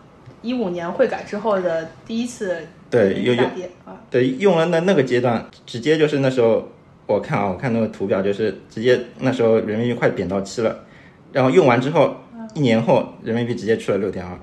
[0.43, 2.59] 一五年汇改之后的第一次
[2.91, 3.45] 对，有有
[3.85, 6.69] 啊，对，用了那那个阶段，直接就是那时候
[7.07, 10.85] 我看啊，我看那个图表，就是直接那时候人民币快贬到七了，
[11.33, 12.17] 然后用完之后，
[12.55, 14.37] 一年后人民币直接去了六点二，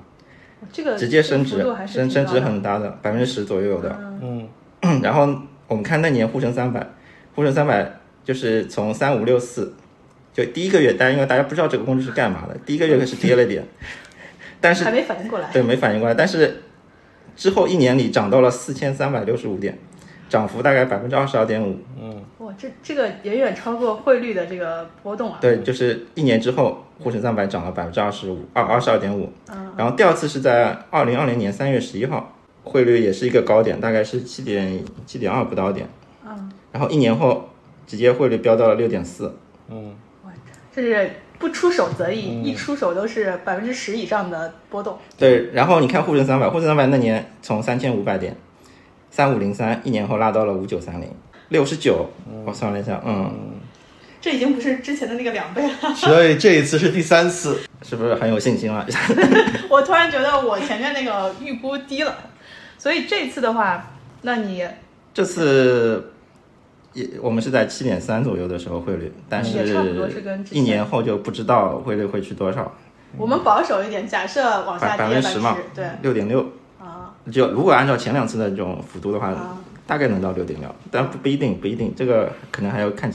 [0.72, 3.98] 这个直接升值升升值很大的，百分之十左右有的。
[4.22, 4.48] 嗯，
[5.02, 5.28] 然后
[5.66, 6.86] 我们看那年沪深三百，
[7.34, 9.74] 沪深三百就是从三五六四，
[10.32, 13.62] 就第一个月，大家因为大家不知道这个工具是干嘛的，第一个月是跌了点，
[14.60, 15.50] 但是还没反应过来。
[15.52, 16.62] 对没反应过来，但是
[17.38, 19.78] 之后一年里涨到了四千三百六十五点，
[20.28, 21.78] 涨幅大概百分之二十二点五。
[21.96, 25.38] 嗯哇，这这个远远超过汇率的这个波动啊。
[25.40, 29.32] 对，就是一年之后，沪深三百涨了百分之二十五，二二十二点五。
[29.76, 32.34] 然后第二次是在二零二零年三月十一号，
[32.64, 35.88] 汇率也是一个高点，大概是七点七点二不到点。
[36.26, 37.48] 嗯，然后一年后，
[37.86, 39.32] 直接汇率飙到了六点四。
[39.68, 40.32] 嗯，哇，
[40.74, 44.98] 这是不出手则已，嗯一出手都是百分之十以上的波动。
[45.16, 48.36] 对，然后你看沪深三百，沪深三百那年从三千五百点，
[49.10, 51.08] 三五零三，一年后拉到了五九三零，
[51.48, 52.10] 六十九，
[52.44, 53.32] 我算了一下，嗯，
[54.20, 55.74] 这已经不是之前的那个两倍了。
[55.94, 57.58] 所以这一次是第三次。
[57.80, 58.84] 是不是很有信心了？
[59.70, 62.12] 我突然觉得我前面那个预估低了，
[62.76, 64.66] 所以这次的话，那你
[65.14, 66.12] 这次
[67.00, 72.72] 也我们是在七点三左右的时候汇率，但是也差不多是跟之前一年后就不知道汇率会去多少，
[73.16, 76.40] 我们保守一点，假设往下百跌百分之十嘛，对六点六，
[76.78, 83.10] 啊就如果按照前两次的这种幅度的话，啊，大概能到六点六，但不不一定，不一定，这个可能还要看。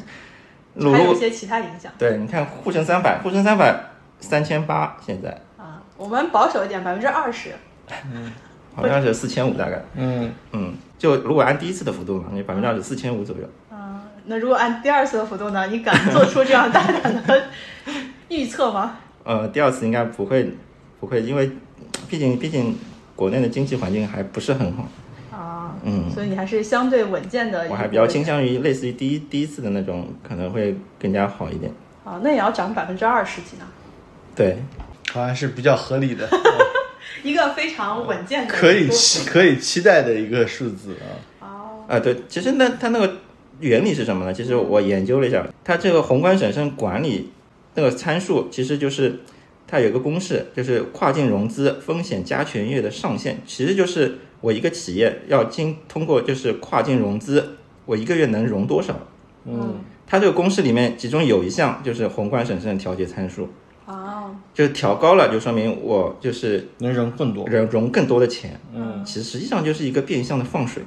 [0.76, 3.80] 还有一些其他影响对，你看沪深三百，沪深三百
[4.20, 5.84] 三千八，现在啊。
[5.98, 7.52] 我们保守一点，百分之二十。
[8.76, 13.44] 好像是四千五大概，嗯，嗯，就如果按第一次的幅度嘛，你百分之二十四千五左右。
[13.63, 13.63] 啊，
[14.26, 15.68] 那如果按第二次的幅度呢？
[15.68, 17.44] 你敢做出这样大胆的
[18.30, 18.98] 预测吗？
[19.24, 20.54] 呃，第二次应该不会，
[21.00, 21.52] 不会，因为
[22.10, 22.78] 毕竟毕竟
[23.16, 24.88] 国内的经济环境还不是很好，
[25.32, 27.68] 啊，嗯所以你还是相对稳健的。
[27.70, 28.24] 我还比较倾。
[28.24, 31.72] 向于类似于第一第一次的那种，可能会更加好一点。
[32.04, 33.66] 啊，那也要涨百分之二十几呢，
[34.36, 34.58] 对，
[35.12, 36.28] 好像是比较合理的，
[37.24, 38.54] 一个非常稳健的。
[38.54, 41.08] 可以期可以期待的一个数字啊。
[41.40, 43.14] 哦，啊，对，其实那它那个
[43.60, 44.34] 原理是什么呢？
[44.34, 47.30] 其实我研究了一下，它这个宏观审慎管理
[47.76, 49.20] 那个参数，其实就是
[49.68, 58.96] 它有一个公式，就是跨境融资风险加权月的上限，其实就是我一个企业要经通过就是跨境融资，我一个月能融多少？
[59.46, 59.76] 嗯，
[60.06, 63.50] 它这个公式里面，其中有一项就是宏观审慎调节参数，
[63.86, 67.48] 哦，就是调高了，就说明我就是能融更多。
[67.48, 68.60] 融融更多的钱。
[68.74, 70.84] 嗯，其实实际上就是一个变相的放水。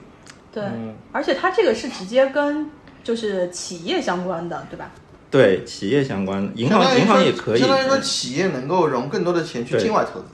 [0.57, 2.71] 对，嗯而且它这个是直接跟
[3.05, 4.91] 就是企业相关的，对吧？
[5.31, 7.61] 对企业相关，银行银行也可以。
[7.61, 10.27] 相当于说企业能够融更多的钱去境外投资。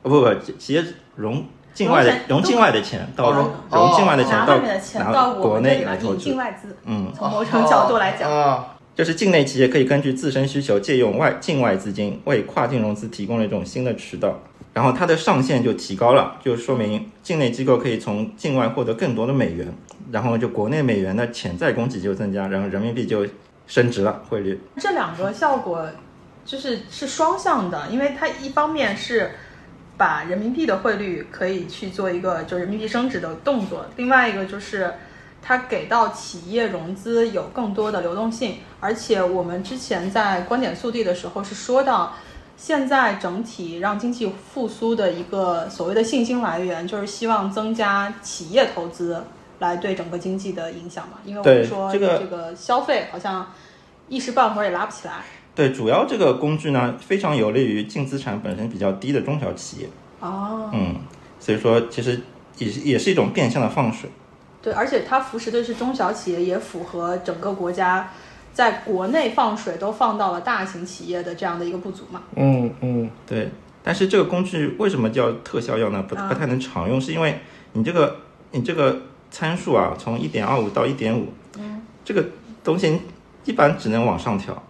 [0.00, 0.82] 哦不不，企业
[1.14, 6.34] 融境外的融境外的钱到哦融融境外的钱到国内来投资。
[6.86, 14.40] 嗯，从某种角度来讲，啊，就是境内企业可以根据自身需求借用外境外资金，为跨境融资提供了一种新的渠道。
[14.76, 19.66] 然后它的上限就提高了，就说明境内机构可以从境外获得更多的美元，
[20.12, 23.26] 然后就国内美元的潜在供给就增加，然后人民币就
[23.66, 24.60] 升值了，汇率。
[24.76, 25.88] 这两个效果
[26.44, 29.30] 就是是双向的，因为它一方面是
[29.96, 34.92] 把人民币的汇率可以去做一个就人民币升值的动作，另外一个就是
[35.40, 42.12] 它给到企业融资有更多的流动性，而且我们之前在观点速递的时候是说到。
[42.56, 49.22] 现在整体让经济复苏的一个所谓的信心来源，就是希望增加企业投资
[49.58, 51.18] 来对整个经济的影响嘛。
[51.24, 53.46] 因为我们说这个这个消费好像
[54.08, 55.22] 一时半会儿也拉不起来。
[55.54, 59.88] 对，主要这个工具呢，非常有利于净资产本身比较低的中小企业。
[60.20, 60.96] 哦，嗯，
[61.38, 62.20] 所以说其实
[62.58, 64.10] 也是也是一种变相的放水。
[64.60, 68.10] 对，而且它扶持的是中小企业，也符合整个国家
[68.56, 72.22] 在国内放水都放到了大型企业的这样的一个不足嘛。
[72.36, 73.50] 嗯嗯，对，
[73.82, 76.02] 但是这个工具为什么叫特效药呢？
[76.08, 77.38] 不啊不太能常用，是因为
[77.74, 78.16] 你这个
[78.52, 78.98] 你这个
[79.30, 81.26] 参数啊，从一点二五到一点五，
[81.58, 82.24] 嗯，这个
[82.64, 82.98] 东西
[83.44, 84.62] 一般只能往上调，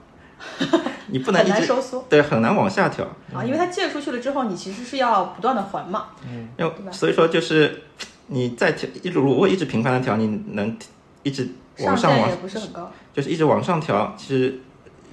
[1.06, 6.06] 你不能很一直难收缩对很难往下调，啊，因为它借出去了之后，你其实是要不断的还嘛。
[6.28, 7.84] 嗯，要所以说就是
[8.26, 10.76] 你再调一直如果一直频繁的调，你能
[11.22, 11.48] 一直
[11.80, 12.90] 往上往也不是很高。
[13.12, 14.60] 就是一直往上调，其实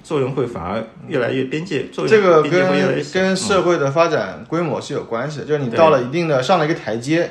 [0.02, 7.30] 作用会反而越来越边界作用这个跟跟社嗯会的发展规模是有关系的，就是你到了一定的上了一个台阶，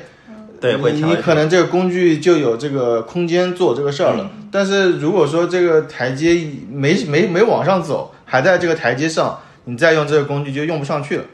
[0.60, 4.30] 对会你你可能这个工具就有这个空间做这个事儿了。
[4.34, 11.24] 嗯但是如果说这个台阶没没没往上走，还在这个台阶上，你再用这个工具就用不上去了。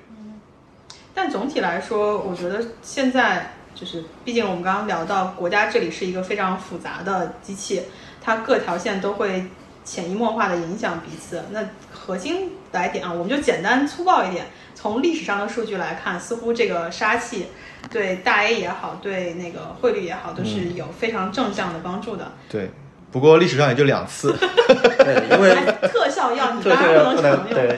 [1.12, 7.80] 但总体来说，我觉得现在就是，毕竟我们刚刚聊到国家这里是一个非常复杂的机器，
[8.20, 9.46] 它各条线都会
[9.82, 11.42] 潜移默化的影响彼此。
[11.50, 17.46] 那核心来点啊，我们就简单粗暴一点，从历史上的数据来看，似乎这个杀气
[17.90, 22.32] 对大 A 也好，对那个汇率也好，都是有非常正向的帮助的。
[22.50, 22.70] 对，
[23.10, 24.36] 不过历史上也就两次。
[24.38, 27.76] 对，因为哎特效药你当然不能常用。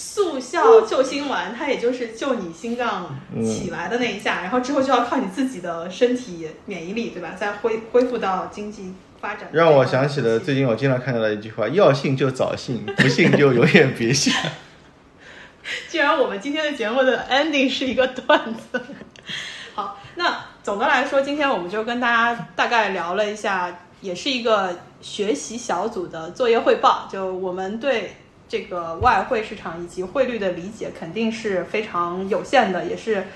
[0.00, 7.34] 速效救心丸，它也就是救你心脏起来的那一下，然后之后就要靠你自己的身体免疫力，对吧？
[7.36, 9.48] 再恢恢复到经济发展。
[9.50, 14.32] 让我想起了最近我经常看到的一句话：要信就早信，不信就永远别信。
[15.88, 18.80] 既然我们今天的节目的 ending 是一个段子，
[19.74, 28.14] 好，那总的来说，今天我们就跟大家大概聊了一下，也是一个学习小组的作业汇报，就我们对
[28.48, 33.26] 这个外汇市场以及汇率的理解肯定是非常有限的，也是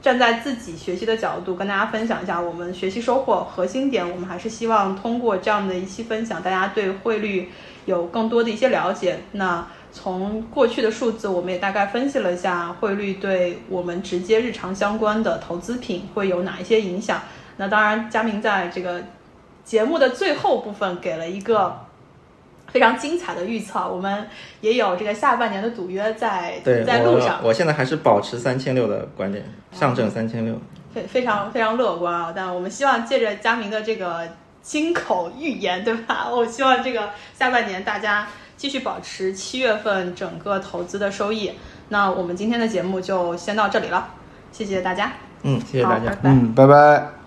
[0.00, 4.08] 站在自己学习的角度跟大家分享一下我们学习收获核心点。
[4.08, 7.50] 我们还是希望通过这样的一期分享，大家对汇率
[7.84, 9.18] 有更多的一些了解。
[9.32, 17.20] 那从过去的数字，我们也大概分析了一下汇率对我们直接日常相关的投资品会有哪一些影响。
[17.56, 19.02] 那当然，佳明在这个
[19.64, 21.89] 节目的最后部分给了一个。
[22.72, 24.26] 非常精彩的预测，我们
[24.60, 27.40] 也有这个下半年的赌约在，在路上。
[27.42, 30.60] 我我现在还是保持三千六的观点，上证三千六。
[30.92, 32.32] 非非常非常乐观啊！
[32.34, 34.28] 但我们希望借着佳明的这个
[34.60, 36.28] 金口玉言，对吧？
[36.34, 41.52] 我希望这个下半年大家继续保持七月份整个投资的收益。
[41.90, 44.08] 那我们今天的节目就先到这里了，
[44.50, 45.12] 谢谢大家。
[45.42, 46.06] 嗯，谢谢大家。
[46.10, 47.19] 拜拜嗯，拜拜。